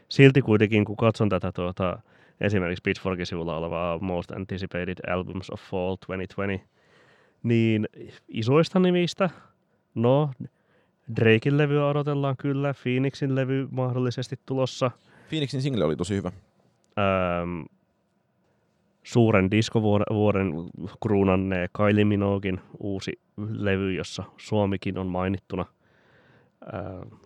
Silti 0.08 0.42
kuitenkin, 0.42 0.84
kun 0.84 0.96
katson 0.96 1.28
tätä 1.28 1.52
tuota, 1.52 1.98
esimerkiksi 2.40 2.82
Pitchforkin 2.82 3.26
sivulla 3.26 3.56
olevaa 3.56 3.98
Most 3.98 4.30
Anticipated 4.30 5.10
Albums 5.10 5.50
of 5.50 5.60
Fall 5.60 5.96
2020, 5.96 6.68
niin 7.42 7.88
isoista 8.28 8.80
nimistä, 8.80 9.30
no 9.94 10.30
Drakein 11.16 11.58
levyä 11.58 11.86
odotellaan 11.86 12.36
kyllä, 12.36 12.74
Phoenixin 12.82 13.34
levy 13.34 13.68
mahdollisesti 13.70 14.36
tulossa. 14.46 14.90
Phoenixin 15.28 15.62
single 15.62 15.84
oli 15.84 15.96
tosi 15.96 16.14
hyvä. 16.14 16.32
Ähm, 16.98 17.62
suuren 19.02 19.50
diskovuoden 19.50 20.52
kruunannee 21.02 21.68
Kylie 21.76 22.04
Minogin 22.04 22.60
uusi 22.80 23.12
levy, 23.36 23.92
jossa 23.92 24.24
Suomikin 24.36 24.98
on 24.98 25.06
mainittuna– 25.06 25.64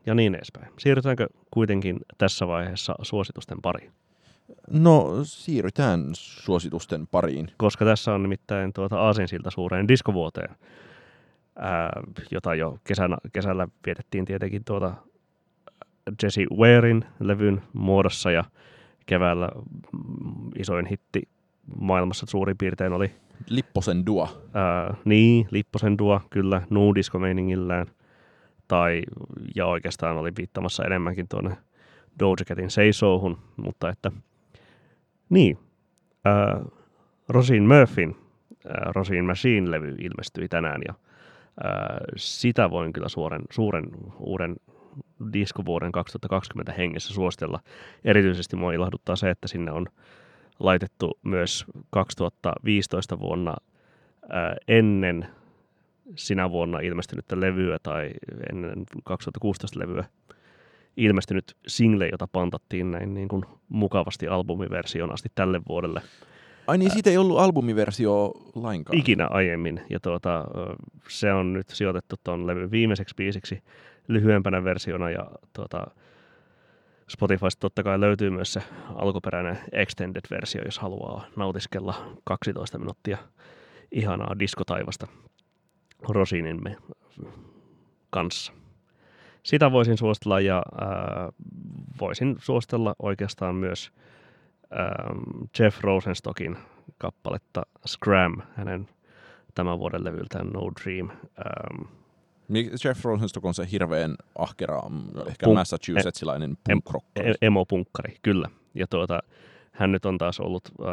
ja 0.06 0.14
niin 0.14 0.34
edespäin. 0.34 0.72
Siirrytäänkö 0.78 1.28
kuitenkin 1.50 2.00
tässä 2.18 2.46
vaiheessa 2.46 2.94
suositusten 3.02 3.62
pariin? 3.62 3.92
No, 4.70 5.10
siirrytään 5.22 6.04
suositusten 6.14 7.06
pariin. 7.06 7.50
Koska 7.56 7.84
tässä 7.84 8.14
on 8.14 8.22
nimittäin 8.22 8.72
tuota 8.72 9.00
Aasinsilta 9.00 9.50
suureen 9.50 9.88
diskovuoteen, 9.88 10.56
ää, 11.56 11.90
jota 12.30 12.54
jo 12.54 12.78
kesänä, 12.84 13.16
kesällä 13.32 13.68
vietettiin 13.86 14.24
tietenkin 14.24 14.64
tuota 14.64 14.94
Jesse 16.22 16.46
Warein 16.56 17.04
levyn 17.20 17.62
muodossa 17.72 18.30
ja 18.30 18.44
keväällä 19.06 19.48
isoin 20.58 20.86
hitti 20.86 21.22
maailmassa 21.80 22.26
suurin 22.26 22.58
piirtein 22.58 22.92
oli. 22.92 23.10
Lipposen 23.48 24.06
Dua. 24.06 24.28
Ää, 24.54 24.94
niin, 25.04 25.48
Lipposen 25.50 25.98
Dua, 25.98 26.20
kyllä, 26.30 26.62
nuudisko-meiningillään– 26.70 27.86
tai, 28.72 29.02
ja 29.54 29.66
oikeastaan 29.66 30.16
oli 30.16 30.32
viittamassa 30.38 30.84
enemmänkin 30.84 31.28
tuonne 31.28 31.56
Doja 32.18 32.44
Catin 32.44 32.70
Seisouhun, 32.70 33.38
mutta 33.56 33.88
että 33.88 34.12
niin, 35.28 35.58
äh, 36.26 36.72
Rosin 37.28 37.68
Murphyn 37.68 38.16
Rosin 38.94 39.24
Machine-levy 39.24 39.94
ilmestyi 40.00 40.48
tänään 40.48 40.80
ja 40.88 40.94
sitä 42.16 42.70
voin 42.70 42.92
kyllä 42.92 43.08
suuren, 43.08 43.42
suuren 43.50 43.84
uuden 44.18 44.56
diskovuoden 45.32 45.92
2020 45.92 46.72
hengessä 46.72 47.14
suostella. 47.14 47.60
Erityisesti 48.04 48.56
mua 48.56 48.72
ilahduttaa 48.72 49.16
se, 49.16 49.30
että 49.30 49.48
sinne 49.48 49.72
on 49.72 49.86
laitettu 50.58 51.18
myös 51.22 51.64
2015 51.90 53.20
vuonna 53.20 53.56
ennen 54.68 55.28
sinä 56.16 56.50
vuonna 56.50 56.78
ilmestynyttä 56.80 57.40
levyä 57.40 57.78
tai 57.82 58.10
ennen 58.52 58.84
2016 59.04 59.80
levyä 59.80 60.04
ilmestynyt 60.96 61.56
single, 61.66 62.08
jota 62.08 62.26
pantattiin 62.26 62.90
näin 62.90 63.14
niin 63.14 63.28
kuin 63.28 63.44
mukavasti 63.68 64.28
albumiversioon 64.28 65.12
asti 65.12 65.28
tälle 65.34 65.60
vuodelle. 65.68 66.02
Ai 66.66 66.78
niin, 66.78 66.90
siitä 66.90 67.10
ei 67.10 67.16
ollut 67.16 67.38
albumiversio 67.38 68.32
lainkaan? 68.54 68.98
Ikinä 68.98 69.26
aiemmin. 69.26 69.80
Ja 69.90 70.00
tuota, 70.00 70.44
se 71.08 71.32
on 71.32 71.52
nyt 71.52 71.68
sijoitettu 71.68 72.16
tuon 72.24 72.46
levyn 72.46 72.70
viimeiseksi 72.70 73.14
biisiksi 73.14 73.62
lyhyempänä 74.08 74.64
versiona 74.64 75.10
ja 75.10 75.30
tuota, 75.52 75.86
Spotifysta 77.08 77.60
totta 77.60 77.82
kai 77.82 78.00
löytyy 78.00 78.30
myös 78.30 78.52
se 78.52 78.62
alkuperäinen 78.94 79.58
extended-versio, 79.72 80.62
jos 80.64 80.78
haluaa 80.78 81.26
nautiskella 81.36 81.94
12 82.24 82.78
minuuttia 82.78 83.18
ihanaa 83.92 84.38
diskotaivasta. 84.38 85.06
Rosinimme 86.08 86.76
kanssa. 88.10 88.52
Sitä 89.42 89.72
voisin 89.72 89.98
suositella 89.98 90.40
ja 90.40 90.62
äh, 90.82 91.28
voisin 92.00 92.36
suositella 92.38 92.94
oikeastaan 92.98 93.54
myös 93.54 93.92
Jeff 95.58 95.80
Rosenstockin 95.84 96.56
kappaletta 96.98 97.62
Scram, 97.86 98.42
hänen 98.56 98.88
tämän 99.54 99.78
vuoden 99.78 100.04
levyltään 100.04 100.46
No 100.46 100.60
Dream. 100.84 101.10
Ähm, 101.10 101.82
Jeff 102.84 103.04
Rosenstock 103.04 103.46
on 103.46 103.54
se 103.54 103.66
hirveän 103.72 104.14
ahkera, 104.38 104.80
ehkä 105.26 105.46
Punk- 105.46 105.54
Massachusettsilainen 105.54 106.56
punkrokkari. 106.70 107.28
Em, 107.28 107.34
emopunkkari, 107.42 108.16
kyllä. 108.22 108.48
Ja 108.74 108.86
tuota, 108.86 109.20
hän 109.72 109.92
nyt 109.92 110.04
on 110.04 110.18
taas 110.18 110.40
ollut, 110.40 110.62
äh, 110.80 110.86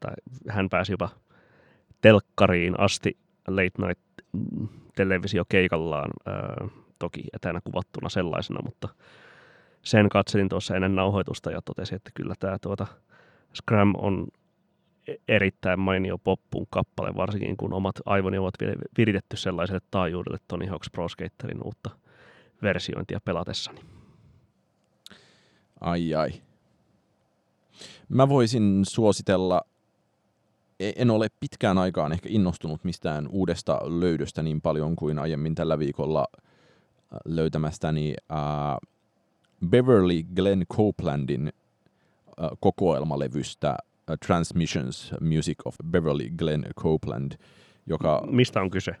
tai 0.00 0.14
hän 0.48 0.68
pääsi 0.68 0.92
jopa 0.92 1.08
telkkariin 2.00 2.80
asti 2.80 3.18
late 3.48 3.86
night 3.86 4.02
televisiokeikallaan, 4.96 6.10
ää, 6.26 6.68
toki 6.98 7.24
etänä 7.32 7.60
kuvattuna 7.64 8.08
sellaisena, 8.08 8.60
mutta 8.64 8.88
sen 9.88 10.08
katselin 10.08 10.48
tuossa 10.48 10.74
ennen 10.74 10.94
nauhoitusta 10.94 11.50
ja 11.50 11.62
totesin, 11.62 11.96
että 11.96 12.10
kyllä 12.14 12.34
tämä 12.38 12.58
tuota 12.58 12.86
Scram 13.54 13.94
on 13.98 14.26
e-, 15.08 15.14
erittäin 15.28 15.80
mainio 15.80 16.18
poppun 16.18 16.66
kappale, 16.70 17.14
varsinkin 17.16 17.56
kun 17.56 17.72
omat 17.72 17.94
aivoni 18.06 18.38
ovat 18.38 18.54
viritetty 18.98 19.36
sellaiselle 19.36 19.80
taajuudelle 19.90 20.38
Tony 20.48 20.66
Hawk's 20.66 20.90
Pro 20.92 21.08
Skaterin 21.08 21.62
uutta 21.64 21.90
versiointia 22.62 23.20
pelatessani. 23.24 23.80
Ai 25.80 26.14
ai. 26.14 26.30
Mä 28.08 28.28
voisin 28.28 28.82
suositella 28.88 29.62
E, 30.80 30.92
en 30.96 31.10
ole 31.10 31.28
pitkään 31.40 31.78
aikaan 31.78 32.12
ehkä 32.12 32.28
innostunut 32.32 32.84
mistään 32.84 33.28
uudesta 33.28 33.80
löydöstä 34.00 34.42
niin 34.42 34.60
paljon 34.60 34.96
kuin 34.96 35.18
aiemmin 35.18 35.54
tällä 35.54 35.78
viikolla 35.78 36.24
äh, 36.32 36.38
löytämästäni 37.24 38.14
uh, 38.30 38.97
Beverly 39.66 40.22
Glenn 40.36 40.66
Copelandin 40.72 41.52
uh, 42.40 42.58
kokoelmalevystä 42.60 43.76
uh, 44.10 44.16
Transmissions 44.26 45.12
Music 45.20 45.56
of 45.64 45.76
Beverly 45.90 46.30
Glenn 46.30 46.64
Copeland, 46.80 47.32
joka... 47.86 48.22
Mistä 48.30 48.60
on 48.60 48.70
kyse? 48.70 48.92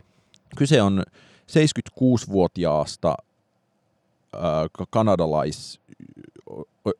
Kyse 0.56 0.82
on 0.82 1.02
76-vuotiaasta 1.48 3.14
äh, 4.34 4.40
kanadalais, 4.90 5.80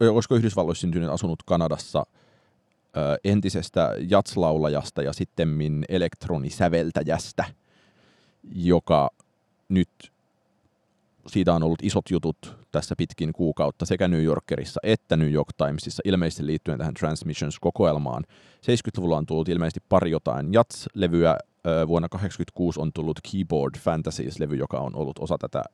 olisiko 0.00 0.34
Yhdysvalloissa 0.34 0.80
syntynyt 0.80 1.10
asunut 1.10 1.42
Kanadassa 1.42 1.98
äh, 1.98 3.02
entisestä 3.24 3.94
jatslaulajasta 4.08 5.02
ja 5.02 5.12
sitten 5.12 5.84
elektronisäveltäjästä, 5.88 7.44
joka 8.54 9.10
nyt 9.68 9.88
siitä 11.30 11.54
on 11.54 11.62
ollut 11.62 11.82
isot 11.82 12.10
jutut 12.10 12.56
tässä 12.72 12.94
pitkin 12.98 13.32
kuukautta 13.32 13.86
sekä 13.86 14.08
New 14.08 14.22
Yorkerissa 14.22 14.80
että 14.82 15.16
New 15.16 15.32
York 15.32 15.48
Timesissa 15.56 16.02
ilmeisesti 16.04 16.46
liittyen 16.46 16.78
tähän 16.78 16.94
Transmissions-kokoelmaan. 16.94 18.24
70-luvulla 18.56 19.16
on 19.16 19.26
tullut 19.26 19.48
ilmeisesti 19.48 19.80
pari 19.88 20.10
jotain 20.10 20.52
Jats-levyä, 20.52 21.38
vuonna 21.64 22.08
1986 22.08 22.80
on 22.80 22.90
tullut 22.94 23.18
Keyboard 23.32 23.74
Fantasies-levy, 23.78 24.54
joka 24.54 24.78
on 24.78 24.96
ollut 24.96 25.18
osa 25.18 25.38
tätä, 25.38 25.64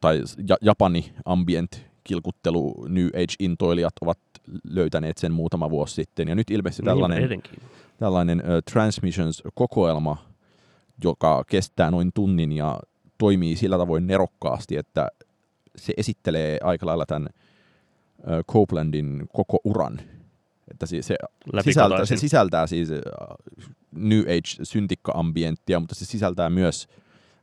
tai 0.00 0.22
Japani 0.62 1.12
ambient 1.24 1.90
kilkuttelu 2.04 2.86
New 2.88 3.06
Age-intoilijat 3.06 3.92
ovat 4.00 4.18
löytäneet 4.64 5.18
sen 5.18 5.32
muutama 5.32 5.70
vuosi 5.70 5.94
sitten. 5.94 6.28
Ja 6.28 6.34
nyt 6.34 6.50
ilmeisesti 6.50 6.82
niin, 6.82 6.88
tällainen, 6.88 7.42
tällainen 7.98 8.38
uh, 8.40 8.46
Transmissions-kokoelma, 8.70 10.16
joka 11.04 11.44
kestää 11.44 11.90
noin 11.90 12.10
tunnin 12.14 12.52
ja 12.52 12.78
toimii 13.20 13.56
sillä 13.56 13.78
tavoin 13.78 14.06
nerokkaasti, 14.06 14.76
että 14.76 15.08
se 15.76 15.92
esittelee 15.96 16.58
aika 16.62 16.86
lailla 16.86 17.06
tämän 17.06 17.28
Copelandin 18.52 19.28
koko 19.32 19.58
uran. 19.64 20.00
Että 20.70 20.86
se, 20.86 21.02
se, 21.02 21.16
sisältää, 21.64 22.04
se 22.04 22.16
sisältää 22.16 22.66
siis 22.66 22.88
New 23.90 24.20
Age-syntikka-ambienttia, 24.20 25.80
mutta 25.80 25.94
se 25.94 26.04
sisältää 26.04 26.50
myös 26.50 26.88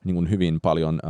niin 0.05 0.15
kuin 0.15 0.29
hyvin 0.29 0.61
paljon 0.61 0.99
uh, 1.03 1.09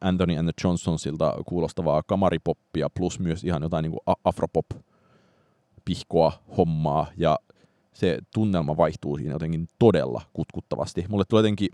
Anthony 0.00 0.38
and 0.38 0.52
the 0.52 0.54
Johnsonsilta 0.64 1.34
kuulostavaa 1.46 2.02
kamaripoppia, 2.02 2.90
plus 2.90 3.20
myös 3.20 3.44
ihan 3.44 3.62
jotain 3.62 3.82
niin 3.82 3.92
kuin 3.92 4.00
afropop-pihkoa 4.24 6.32
hommaa, 6.56 7.06
ja 7.16 7.38
se 7.92 8.18
tunnelma 8.34 8.76
vaihtuu 8.76 9.16
siinä 9.16 9.32
jotenkin 9.32 9.68
todella 9.78 10.22
kutkuttavasti. 10.32 11.04
Mulle 11.08 11.24
tulee 11.28 11.40
jotenkin 11.40 11.68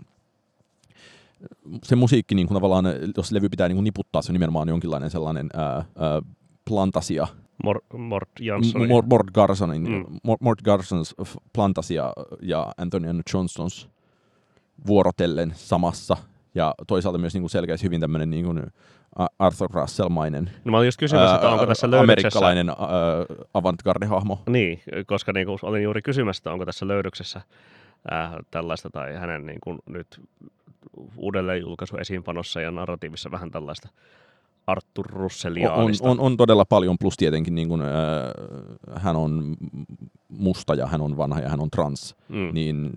se 1.83 1.95
musiikki, 1.95 2.35
niin 2.35 2.47
kuin 2.47 2.55
tavallaan, 2.55 2.85
jos 3.17 3.31
levy 3.31 3.49
pitää 3.49 3.67
niin 3.67 3.75
kuin 3.75 3.83
niputtaa, 3.83 4.21
se 4.21 4.31
on 4.31 4.33
nimenomaan 4.33 4.69
jonkinlainen 4.69 5.09
sellainen 5.09 5.49
ää, 5.53 5.65
ää, 5.73 5.85
plantasia. 6.69 7.27
Mort, 7.63 7.85
Mort 7.97 8.29
Janssonin. 8.39 8.87
Mort, 8.87 9.07
Mort 9.07 9.31
Garsonin, 9.31 9.89
mm. 9.89 10.05
Mort, 10.23 10.41
Mort 10.41 10.61
Garsons 10.61 11.15
plantasia 11.53 12.13
ja 12.41 12.73
Anthony 12.77 13.07
Johnsons 13.33 13.89
vuorotellen 14.87 15.51
samassa 15.55 16.17
ja 16.55 16.73
toisaalta 16.87 17.17
myös 17.17 17.33
niin 17.33 17.41
kuin 17.41 17.49
selkeästi 17.49 17.85
hyvin 17.85 18.01
tämmöinen 18.01 18.29
niin 18.29 18.45
kuin 18.45 18.63
Arthur 19.39 19.69
Russell-mainen 19.73 20.51
no 20.65 20.71
mä 20.71 20.77
olin 20.77 20.87
just 20.87 20.99
kysymässä, 20.99 21.35
että 21.35 21.49
onko 21.49 21.65
tässä 21.65 21.91
löydöksessä... 21.91 22.13
Amerikkalainen 22.13 22.69
äh, 22.69 22.75
avantgarde-hahmo. 23.53 24.39
Niin, 24.49 24.81
koska 25.05 25.33
niin 25.33 25.47
kuin 25.47 25.59
olin 25.61 25.83
juuri 25.83 26.01
kysymässä, 26.01 26.39
että 26.39 26.51
onko 26.51 26.65
tässä 26.65 26.87
löydöksessä 26.87 27.41
äh, 28.11 28.31
tällaista 28.51 28.89
tai 28.89 29.13
hänen 29.13 29.45
niin 29.45 29.59
kuin 29.61 29.79
nyt 29.89 30.21
uudelleen 31.23 31.61
julkaisu 31.61 31.97
esiinpanossa 31.97 32.61
ja 32.61 32.71
narratiivissa 32.71 33.31
vähän 33.31 33.51
tällaista 33.51 33.89
Arthur 34.67 35.05
Russelliaalista. 35.09 36.07
On, 36.07 36.19
on, 36.19 36.25
on 36.25 36.37
todella 36.37 36.65
paljon, 36.65 36.97
plus 36.97 37.17
tietenkin 37.17 37.55
niin 37.55 37.67
kuin, 37.67 37.81
äh, 37.81 37.87
hän 38.95 39.15
on 39.15 39.55
musta 40.29 40.75
ja 40.75 40.87
hän 40.87 41.01
on 41.01 41.17
vanha 41.17 41.39
ja 41.39 41.49
hän 41.49 41.61
on 41.61 41.71
trans, 41.71 42.15
mm. 42.29 42.49
niin 42.53 42.91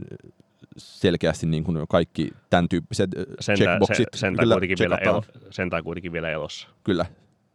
selkeästi 0.76 1.46
niin 1.46 1.64
kuin 1.64 1.78
kaikki 1.88 2.30
tämän 2.50 2.68
tyyppiset 2.68 3.10
sen 3.40 3.56
checkboxit 3.56 4.08
se, 4.14 4.18
sentään, 4.18 4.48
kuitenkin 4.48 4.78
vielä 4.78 4.96
elo, 4.96 5.22
sentään 5.50 5.84
kuitenkin 5.84 6.12
vielä 6.12 6.30
elossa. 6.30 6.68
Kyllä. 6.84 7.06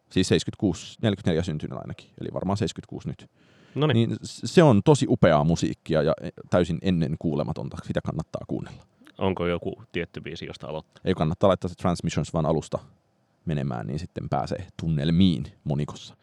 Siis 0.09 0.27
76, 0.27 0.97
44 1.01 1.43
syntynyt 1.43 1.77
ainakin, 1.77 2.07
eli 2.21 2.29
varmaan 2.33 2.57
76 2.57 3.09
nyt. 3.09 3.29
Noniin. 3.75 4.09
Niin 4.09 4.17
se 4.23 4.63
on 4.63 4.81
tosi 4.85 5.05
upeaa 5.09 5.43
musiikkia 5.43 6.01
ja 6.01 6.13
täysin 6.49 6.77
ennen 6.81 7.15
kuulematonta. 7.19 7.77
Sitä 7.83 8.01
kannattaa 8.01 8.41
kuunnella. 8.47 8.83
Onko 9.21 9.47
joku 9.47 9.83
tietty 9.91 10.21
biisi, 10.21 10.45
josta 10.45 10.67
aloittaa? 10.67 11.01
Ei 11.05 11.13
kannattaa 11.13 11.47
laittaa 11.47 11.69
se 11.69 11.75
Transmissions 11.75 12.33
vaan 12.33 12.45
alusta 12.45 12.79
menemään, 13.45 13.87
niin 13.87 13.99
sitten 13.99 14.29
pääsee 14.29 14.67
tunnelmiin 14.81 15.45
monikossa. 15.63 16.15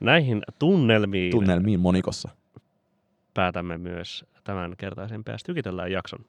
Näihin 0.00 0.42
tunnelmiin. 0.58 1.30
Tunnelmiin 1.30 1.80
monikossa. 1.80 2.28
Päätämme 3.34 3.78
myös 3.78 4.24
tämän 4.44 4.74
kertaisen 4.78 5.24
PS 5.24 5.42
Tykitellään 5.42 5.92
jakson. 5.92 6.24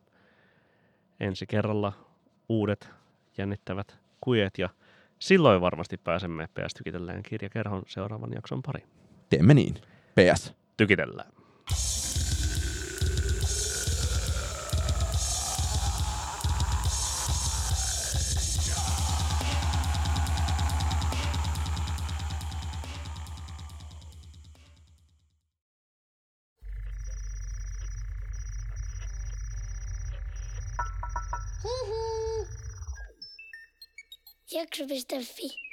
Ensi 1.19 1.45
kerralla 1.47 1.93
uudet 2.49 2.89
jännittävät 3.37 3.97
kujet 4.21 4.57
ja 4.57 4.69
silloin 5.19 5.61
varmasti 5.61 5.97
pääsemme 5.97 6.47
PS 6.47 6.73
Tykitellään 6.73 7.23
kirjakerhon 7.23 7.83
seuraavan 7.87 8.33
jakson 8.33 8.61
pari. 8.61 8.83
Teemme 9.29 9.53
niin. 9.53 9.75
PS. 10.15 10.53
Tykitellään. 10.77 11.40
Jakso.fi 34.89 35.70